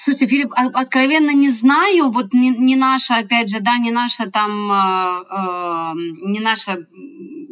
Слушай, 0.00 0.28
Филипп, 0.28 0.52
а, 0.54 0.66
откровенно 0.66 1.30
не 1.34 1.50
знаю, 1.50 2.10
вот 2.10 2.32
не, 2.32 2.50
не 2.50 2.76
наша, 2.76 3.16
опять 3.16 3.50
же, 3.50 3.58
да, 3.58 3.78
не 3.78 3.90
наша 3.90 4.30
там, 4.30 4.70
э, 4.70 5.24
э, 5.28 5.92
не 6.30 6.38
наша 6.38 6.86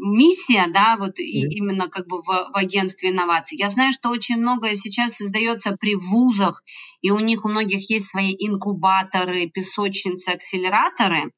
миссия, 0.06 0.66
да, 0.72 0.96
вот 0.96 1.18
mm-hmm. 1.18 1.24
и, 1.24 1.56
именно 1.56 1.88
как 1.88 2.06
бы 2.06 2.22
в, 2.22 2.26
в 2.26 2.52
агентстве 2.54 3.10
инноваций. 3.10 3.58
Я 3.58 3.68
знаю, 3.68 3.92
что 3.92 4.10
очень 4.10 4.36
многое 4.36 4.76
сейчас 4.76 5.14
создается 5.14 5.76
при 5.76 5.96
вузах, 5.96 6.62
и 7.02 7.10
у 7.10 7.18
них 7.18 7.44
у 7.44 7.48
многих 7.48 7.90
есть 7.90 8.10
свои 8.10 8.36
инкубаторы, 8.38 9.50
песочницы, 9.50 10.28
акселераторы. 10.28 11.32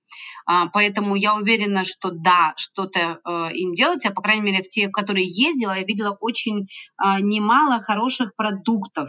А, 0.44 0.66
поэтому 0.66 1.16
я 1.16 1.36
уверена, 1.36 1.86
что 1.86 2.10
да, 2.10 2.52
что-то 2.58 3.20
э, 3.24 3.54
им 3.54 3.72
делать. 3.72 4.04
Я, 4.04 4.10
по 4.10 4.20
крайней 4.20 4.42
мере, 4.42 4.62
в 4.62 4.68
те, 4.68 4.88
которые 4.88 5.26
ездила, 5.26 5.74
я 5.74 5.84
видела 5.84 6.18
очень 6.20 6.66
э, 7.02 7.20
немало 7.20 7.80
хороших 7.80 8.36
продуктов. 8.36 9.08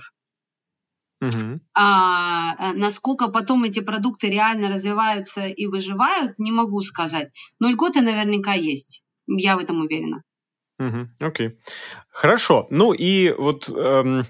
Uh-huh. 1.22 1.60
А, 1.74 2.74
насколько 2.74 3.28
потом 3.28 3.66
эти 3.66 3.82
продукты 3.82 4.30
реально 4.30 4.70
развиваются 4.70 5.48
и 5.48 5.66
выживают, 5.68 6.40
не 6.40 6.52
могу 6.52 6.82
сказать. 6.82 7.30
Но 7.60 7.70
льготы 7.70 8.02
наверняка 8.02 8.54
есть. 8.54 9.04
Я 9.28 9.58
в 9.58 9.60
этом 9.60 9.82
уверена. 9.82 10.24
Окей. 10.80 11.48
Okay. 11.48 11.58
Хорошо. 12.10 12.68
Ну 12.70 12.94
и 12.94 13.34
вот 13.38 13.70
эм, 13.70 14.24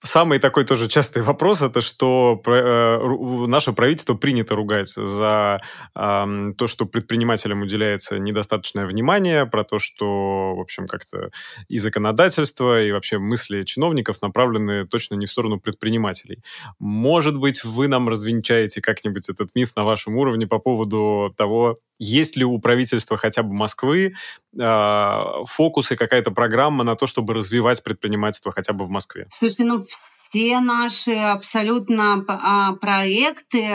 Самый 0.00 0.38
такой 0.38 0.64
тоже 0.64 0.88
частый 0.88 1.22
вопрос 1.22 1.60
это, 1.60 1.80
что 1.80 2.40
э, 2.46 3.46
наше 3.48 3.72
правительство 3.72 4.14
принято 4.14 4.54
ругать 4.54 4.88
за 4.88 5.60
э, 5.96 6.52
то, 6.56 6.66
что 6.68 6.86
предпринимателям 6.86 7.62
уделяется 7.62 8.18
недостаточное 8.18 8.86
внимание, 8.86 9.44
про 9.44 9.64
то, 9.64 9.80
что, 9.80 10.54
в 10.54 10.60
общем, 10.60 10.86
как-то 10.86 11.30
и 11.66 11.78
законодательство, 11.78 12.80
и 12.80 12.92
вообще 12.92 13.18
мысли 13.18 13.64
чиновников 13.64 14.22
направлены 14.22 14.86
точно 14.86 15.16
не 15.16 15.26
в 15.26 15.32
сторону 15.32 15.58
предпринимателей. 15.58 16.44
Может 16.78 17.36
быть, 17.36 17.64
вы 17.64 17.88
нам 17.88 18.08
развенчаете 18.08 18.80
как-нибудь 18.80 19.28
этот 19.28 19.52
миф 19.56 19.74
на 19.74 19.82
вашем 19.82 20.16
уровне 20.16 20.46
по 20.46 20.60
поводу 20.60 21.34
того, 21.36 21.80
есть 21.98 22.36
ли 22.36 22.44
у 22.44 22.58
правительства 22.58 23.16
хотя 23.16 23.42
бы 23.42 23.52
Москвы 23.52 24.14
э, 24.56 25.24
фокус 25.46 25.90
и 25.90 25.96
какая-то 25.96 26.30
программа 26.30 26.84
на 26.84 26.94
то, 26.94 27.06
чтобы 27.06 27.34
развивать 27.34 27.82
предпринимательство 27.82 28.52
хотя 28.52 28.72
бы 28.72 28.84
в 28.84 28.90
Москве? 28.90 29.26
Слушай, 29.38 29.64
ну 29.64 29.84
все 30.28 30.60
наши 30.60 31.12
абсолютно 31.12 32.24
а, 32.28 32.72
проекты 32.74 33.66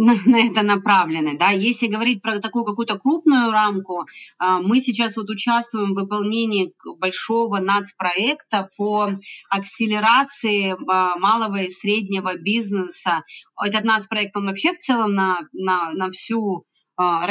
на, 0.00 0.46
это 0.46 0.62
направлены. 0.62 1.36
Да? 1.38 1.50
Если 1.50 1.86
говорить 1.86 2.22
про 2.22 2.38
такую 2.38 2.64
какую-то 2.64 2.98
крупную 2.98 3.50
рамку, 3.50 4.06
а, 4.38 4.60
мы 4.60 4.80
сейчас 4.80 5.16
вот 5.16 5.28
участвуем 5.28 5.92
в 5.92 6.00
выполнении 6.00 6.72
большого 6.98 7.58
нацпроекта 7.58 8.70
по 8.76 9.10
акселерации 9.50 10.74
а, 10.88 11.16
малого 11.18 11.62
и 11.62 11.68
среднего 11.68 12.34
бизнеса. 12.36 13.24
Этот 13.62 13.84
нацпроект, 13.84 14.36
он 14.36 14.46
вообще 14.46 14.72
в 14.72 14.78
целом 14.78 15.14
на, 15.14 15.40
на, 15.52 15.92
на 15.92 16.10
всю 16.10 16.64
а, 16.96 17.26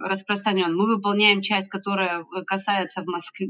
распространен. 0.00 0.76
Мы 0.76 0.86
выполняем 0.86 1.42
часть, 1.42 1.68
которая 1.68 2.24
касается 2.46 3.02
в 3.02 3.06
Москве, 3.06 3.48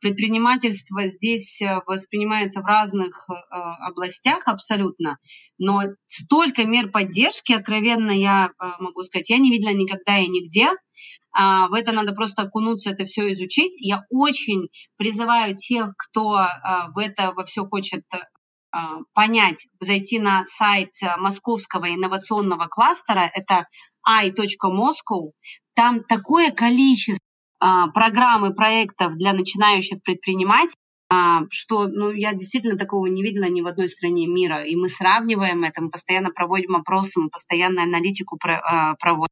предпринимательство 0.00 1.06
здесь 1.06 1.60
э, 1.60 1.80
воспринимается 1.86 2.60
в 2.60 2.64
разных 2.64 3.26
э, 3.28 3.34
областях 3.86 4.46
абсолютно, 4.46 5.18
но 5.58 5.82
столько 6.06 6.64
мер 6.64 6.90
поддержки, 6.90 7.52
откровенно 7.52 8.10
я 8.10 8.50
э, 8.50 8.64
могу 8.78 9.02
сказать, 9.02 9.30
я 9.30 9.38
не 9.38 9.50
видела 9.50 9.72
никогда 9.72 10.18
и 10.18 10.28
нигде. 10.28 10.70
А, 11.36 11.68
в 11.68 11.74
это 11.74 11.92
надо 11.92 12.12
просто 12.12 12.42
окунуться, 12.42 12.90
это 12.90 13.04
все 13.04 13.30
изучить. 13.32 13.74
Я 13.80 14.04
очень 14.10 14.68
призываю 14.96 15.56
тех, 15.56 15.92
кто 15.96 16.46
в 16.94 16.98
это 16.98 17.32
во 17.32 17.44
все 17.44 17.64
хочет 17.64 18.04
понять, 19.14 19.66
зайти 19.80 20.20
на 20.20 20.44
сайт 20.46 20.90
Московского 21.18 21.92
инновационного 21.92 22.66
кластера, 22.68 23.28
это 23.34 23.66
i.moscow, 24.06 25.32
там 25.74 26.04
такое 26.04 26.52
количество 26.52 27.23
а, 27.66 27.86
программы 27.88 28.52
проектов 28.52 29.14
для 29.16 29.32
начинающих 29.32 30.02
предпринимателей, 30.02 30.76
а, 31.10 31.44
что 31.50 31.86
ну, 31.86 32.12
я 32.12 32.34
действительно 32.34 32.76
такого 32.76 33.06
не 33.06 33.22
видела 33.22 33.46
ни 33.46 33.62
в 33.62 33.66
одной 33.66 33.88
стране 33.88 34.26
мира. 34.26 34.62
И 34.64 34.76
мы 34.76 34.90
сравниваем 34.90 35.64
это, 35.64 35.82
мы 35.82 35.88
постоянно 35.88 36.28
проводим 36.28 36.76
опросы, 36.76 37.18
мы 37.18 37.30
постоянно 37.30 37.82
аналитику 37.82 38.38
а, 38.44 38.96
проводим. 38.96 39.28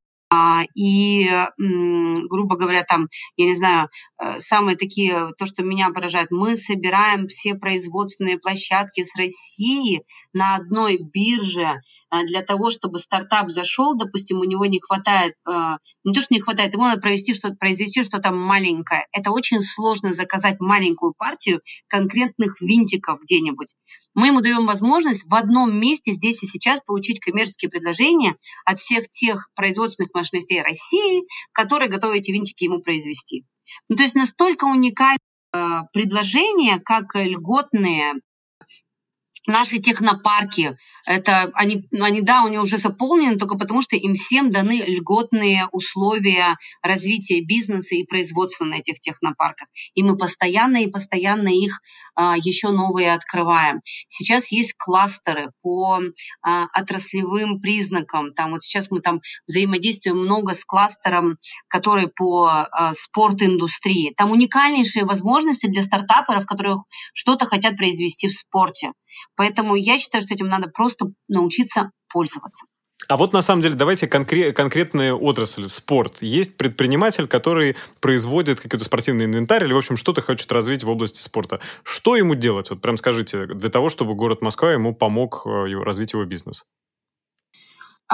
И, 0.75 1.29
грубо 1.59 2.57
говоря, 2.57 2.85
там, 2.85 3.09
я 3.37 3.47
не 3.47 3.55
знаю, 3.55 3.89
э, 4.19 4.41
самые 4.41 4.77
такие, 4.77 5.31
то, 5.39 5.47
что 5.47 5.63
меня 5.63 5.91
поражает, 5.91 6.31
мы 6.31 6.57
собираем 6.57 7.27
все 7.27 7.55
производственные 7.55 8.39
площадки 8.39 9.03
с 9.03 9.15
России 9.17 10.03
на 10.33 10.57
одной 10.57 10.99
бирже, 10.99 11.81
а, 12.13 12.25
для 12.25 12.43
того, 12.43 12.71
чтобы 12.71 12.99
стартап 12.99 13.51
зашел, 13.51 13.97
допустим, 13.97 14.39
у 14.41 14.45
него 14.45 14.67
не 14.67 14.81
хватает, 14.81 15.35
а, 15.47 15.79
не 16.05 16.13
то, 16.13 16.21
что 16.21 16.35
не 16.35 16.41
хватает, 16.41 16.75
ему 16.75 16.85
надо 16.85 17.01
провести 17.01 17.33
что-то, 17.33 17.57
произвести 17.57 18.05
что-то 18.05 18.33
маленькое. 18.33 19.07
Это 19.13 19.31
очень 19.31 19.63
сложно 19.63 20.13
заказать 20.13 20.61
маленькую 20.61 21.15
партию 21.17 21.63
конкретных 21.89 22.61
винтиков 22.61 23.19
где-нибудь. 23.23 23.75
Мы 24.15 24.29
ему 24.29 24.41
даем 24.41 24.67
возможность 24.67 25.25
в 25.25 25.35
одном 25.35 25.79
месте 25.79 26.13
здесь 26.13 26.43
и 26.43 26.47
сейчас 26.47 26.81
получить 26.85 27.21
коммерческие 27.21 27.71
предложения 27.71 28.37
от 28.65 28.79
всех 28.79 29.09
тех 29.09 29.49
производственных 29.55 30.13
мощностей 30.15 30.61
России, 30.61 31.23
которые 31.53 31.89
готовы 31.89 32.19
эти 32.19 32.31
винтики 32.31 32.65
ему 32.65 32.81
произвести. 32.81 33.47
Ну, 33.89 33.97
то 33.97 34.03
есть 34.03 34.15
настолько 34.15 34.65
уникальное 34.65 35.19
а, 35.53 35.85
предложения, 35.93 36.81
как 36.85 37.15
льготные 37.15 38.15
наши 39.47 39.79
технопарки, 39.79 40.77
это 41.07 41.51
они, 41.55 41.87
ну, 41.91 42.05
они, 42.05 42.21
да, 42.21 42.45
у 42.45 42.49
них 42.49 42.63
уже 42.63 42.77
заполнены 42.77 43.37
только 43.37 43.57
потому, 43.57 43.83
что 43.83 43.97
им 43.97 44.15
всем 44.15 44.51
даны 44.51 44.83
льготные 44.87 45.67
условия 45.73 46.57
развития 46.83 47.43
бизнеса 47.45 47.95
и 47.95 48.05
производства 48.05 48.65
на 48.65 48.75
этих 48.75 49.01
технопарках. 49.01 49.69
И 49.95 50.03
мы 50.03 50.17
постоянно 50.17 50.83
и 50.83 50.91
постоянно 50.91 51.49
их 51.49 51.81
а, 52.15 52.37
еще 52.37 52.69
новые 52.69 53.13
открываем. 53.13 53.81
Сейчас 54.09 54.53
есть 54.53 54.75
кластеры 54.77 55.51
по 55.63 56.01
а, 56.43 56.67
отраслевым 56.73 57.61
признакам. 57.61 58.33
Там 58.33 58.53
вот 58.53 58.63
сейчас 58.63 58.91
мы 58.91 59.01
там 59.01 59.21
взаимодействуем 59.47 60.19
много 60.19 60.55
с 60.55 60.65
кластером, 60.65 61.39
который 61.69 62.09
по 62.09 62.49
а, 62.49 62.95
спорт-индустрии. 62.95 64.13
Там 64.17 64.31
уникальнейшие 64.31 65.05
возможности 65.05 65.67
для 65.67 65.83
стартаперов, 65.83 66.47
которые 66.47 66.77
что-то 67.15 67.47
хотят 67.47 67.77
произвести 67.77 68.29
в 68.29 68.35
спорте. 68.35 68.93
Поэтому 69.37 69.75
я 69.75 69.99
считаю, 69.99 70.23
что 70.23 70.35
этим 70.35 70.49
надо 70.49 70.69
просто 70.69 71.07
научиться 71.29 71.91
пользоваться. 72.13 72.67
А 73.09 73.17
вот 73.17 73.33
на 73.33 73.43
самом 73.43 73.63
деле 73.63 73.75
давайте 73.75 74.07
конкре- 74.07 74.53
конкретные 74.53 75.15
отрасли, 75.15 75.67
спорт. 75.67 76.19
Есть 76.23 76.57
предприниматель, 76.57 77.27
который 77.27 77.77
производит 78.01 78.61
какой-то 78.61 78.85
спортивный 78.85 79.25
инвентарь 79.25 79.65
или, 79.65 79.73
в 79.73 79.79
общем, 79.79 79.97
что-то 79.97 80.21
хочет 80.21 80.51
развить 80.53 80.85
в 80.85 80.89
области 80.89 81.21
спорта. 81.21 81.61
Что 81.83 82.17
ему 82.17 82.35
делать? 82.35 82.71
Вот 82.71 82.81
прям 82.81 82.97
скажите, 82.97 83.47
для 83.47 83.71
того, 83.71 83.91
чтобы 83.91 84.15
город 84.15 84.41
Москва 84.43 84.73
ему 84.73 84.95
помог 84.95 85.43
э, 85.45 85.83
развить 85.83 86.13
его 86.13 86.25
бизнес. 86.25 86.65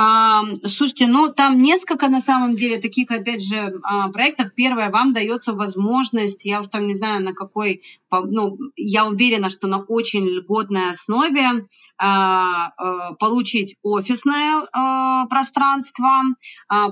А, 0.01 0.45
слушайте, 0.65 1.09
ну 1.09 1.33
там 1.33 1.61
несколько 1.61 2.09
на 2.09 2.21
самом 2.21 2.55
деле 2.55 2.79
таких, 2.79 3.11
опять 3.11 3.43
же, 3.43 3.81
а, 3.83 4.09
проектов. 4.11 4.53
Первое, 4.55 4.91
вам 4.91 5.13
дается 5.13 5.55
возможность, 5.55 6.45
я 6.45 6.61
уж 6.61 6.69
там 6.69 6.87
не 6.87 6.95
знаю 6.95 7.21
на 7.25 7.35
какой, 7.35 7.83
ну, 8.11 8.57
я 8.77 9.07
уверена, 9.07 9.51
что 9.51 9.67
на 9.69 9.79
очень 9.79 10.27
льготной 10.27 10.91
основе 10.91 11.67
а, 11.99 12.73
а, 12.77 13.15
получить 13.15 13.77
офисное 13.83 14.67
а, 14.73 15.27
пространство, 15.27 16.09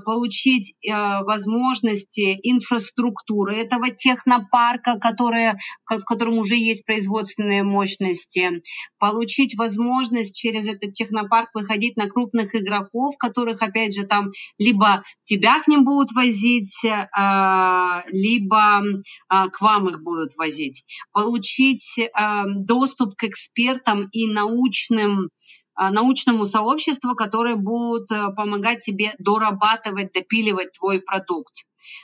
получить 0.04 0.74
а, 0.90 1.22
возможности 1.22 2.38
инфраструктуры 2.42 3.56
этого 3.56 3.90
технопарка, 3.90 4.98
которые, 4.98 5.58
в 5.88 6.04
котором 6.04 6.38
уже 6.38 6.56
есть 6.56 6.84
производственные 6.84 7.62
мощности, 7.62 8.62
получить 8.98 9.56
возможность 9.56 10.36
через 10.36 10.66
этот 10.66 10.92
технопарк 10.92 11.50
выходить 11.54 11.96
на 11.96 12.08
крупных 12.08 12.54
игроков, 12.54 13.16
которых, 13.18 13.62
опять 13.62 13.94
же, 13.94 14.04
там 14.04 14.30
либо 14.58 15.02
тебя 15.24 15.60
к 15.62 15.68
ним 15.68 15.84
будут 15.84 16.12
возить, 16.12 16.74
а, 17.16 18.02
либо 18.08 18.82
а, 19.28 19.48
к 19.48 19.60
вам 19.60 19.88
их 19.88 20.02
будут 20.02 20.36
возить. 20.36 20.84
Получить 21.16 21.96
а, 22.12 22.44
доступ 22.46 23.14
к 23.16 23.24
экспертам 23.24 24.06
и 24.12 24.26
научным 24.26 25.30
научному 25.78 26.46
сообществу, 26.46 27.14
которые 27.14 27.56
будут 27.56 28.08
помогать 28.34 28.82
тебе 28.82 29.12
дорабатывать, 29.18 30.12
допиливать 30.12 30.72
твой 30.72 31.02
продукт. 31.02 31.54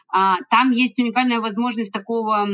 А, 0.08 0.38
там 0.50 0.70
есть 0.70 0.98
уникальная 0.98 1.40
возможность 1.40 1.92
такого 1.92 2.46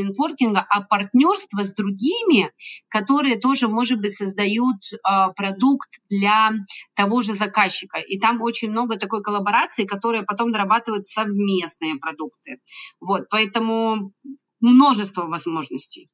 нетворкинга, 0.00 0.64
а 0.68 0.82
партнерства 0.82 1.64
с 1.64 1.72
другими, 1.72 2.52
которые 2.88 3.38
тоже, 3.38 3.68
может 3.68 4.00
быть, 4.00 4.16
создают 4.16 4.76
а, 5.02 5.30
продукт 5.30 6.00
для 6.08 6.52
того 6.94 7.22
же 7.22 7.34
заказчика. 7.34 7.98
И 7.98 8.18
там 8.18 8.40
очень 8.42 8.70
много 8.70 8.98
такой 8.98 9.22
коллаборации, 9.22 9.84
которые 9.84 10.22
потом 10.22 10.52
дорабатывают 10.52 11.04
совместные 11.06 11.96
продукты. 11.96 12.60
Вот, 13.00 13.28
поэтому 13.30 14.12
множество 14.60 15.22
возможностей. 15.26 16.08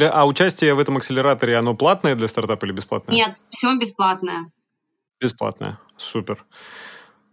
А 0.00 0.26
участие 0.26 0.74
в 0.74 0.78
этом 0.78 0.96
акселераторе, 0.96 1.56
оно 1.56 1.74
платное 1.74 2.14
для 2.14 2.28
стартапа 2.28 2.64
или 2.64 2.72
бесплатное? 2.72 3.14
Нет, 3.14 3.36
все 3.50 3.76
бесплатное. 3.76 4.50
Бесплатное. 5.20 5.78
Супер. 5.98 6.44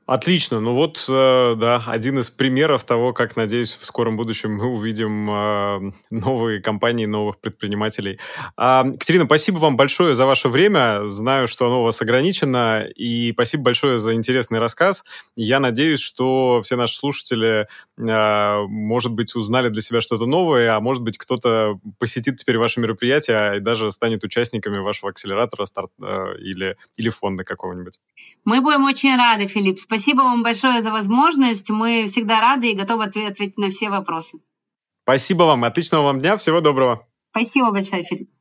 Отлично. 0.05 0.59
Ну 0.59 0.73
вот, 0.73 1.05
э, 1.07 1.55
да, 1.57 1.81
один 1.87 2.19
из 2.19 2.29
примеров 2.29 2.83
того, 2.83 3.13
как, 3.13 3.37
надеюсь, 3.37 3.71
в 3.79 3.85
скором 3.85 4.17
будущем 4.17 4.53
мы 4.55 4.65
увидим 4.65 5.31
э, 5.31 5.91
новые 6.11 6.61
компании, 6.61 7.05
новых 7.05 7.39
предпринимателей. 7.39 8.19
А, 8.57 8.83
Катерина, 8.83 9.23
спасибо 9.23 9.59
вам 9.59 9.77
большое 9.77 10.13
за 10.13 10.25
ваше 10.25 10.49
время. 10.49 11.07
Знаю, 11.07 11.47
что 11.47 11.67
оно 11.67 11.79
у 11.79 11.83
вас 11.85 12.01
ограничено. 12.01 12.85
И 12.97 13.31
спасибо 13.31 13.63
большое 13.63 13.97
за 13.97 14.13
интересный 14.13 14.59
рассказ. 14.59 15.05
Я 15.37 15.61
надеюсь, 15.61 16.01
что 16.01 16.59
все 16.63 16.75
наши 16.75 16.97
слушатели, 16.97 17.69
э, 17.97 18.61
может 18.67 19.13
быть, 19.13 19.33
узнали 19.35 19.69
для 19.69 19.81
себя 19.81 20.01
что-то 20.01 20.25
новое, 20.25 20.75
а 20.75 20.81
может 20.81 21.01
быть, 21.01 21.17
кто-то 21.17 21.79
посетит 21.97 22.35
теперь 22.35 22.57
ваше 22.57 22.81
мероприятие 22.81 23.55
и 23.55 23.59
даже 23.61 23.89
станет 23.89 24.25
участниками 24.25 24.79
вашего 24.79 25.11
акселератора 25.11 25.65
старт, 25.65 25.91
или, 26.39 26.75
или 26.97 27.09
фонда 27.09 27.45
какого-нибудь. 27.45 27.99
Мы 28.43 28.59
будем 28.59 28.83
очень 28.83 29.15
рады, 29.15 29.47
Филипп. 29.47 29.79
Спасибо 29.93 30.21
вам 30.21 30.41
большое 30.41 30.81
за 30.81 30.91
возможность. 30.91 31.69
Мы 31.69 32.07
всегда 32.07 32.41
рады 32.41 32.71
и 32.71 32.75
готовы 32.75 33.03
ответить 33.03 33.59
на 33.59 33.69
все 33.69 33.91
вопросы. 33.91 34.39
Спасибо 35.03 35.43
вам. 35.43 35.65
Отличного 35.65 36.05
вам 36.05 36.17
дня. 36.17 36.35
Всего 36.35 36.61
доброго. 36.61 37.07
Спасибо 37.29 37.69
большое, 37.69 38.01
Филипп. 38.01 38.32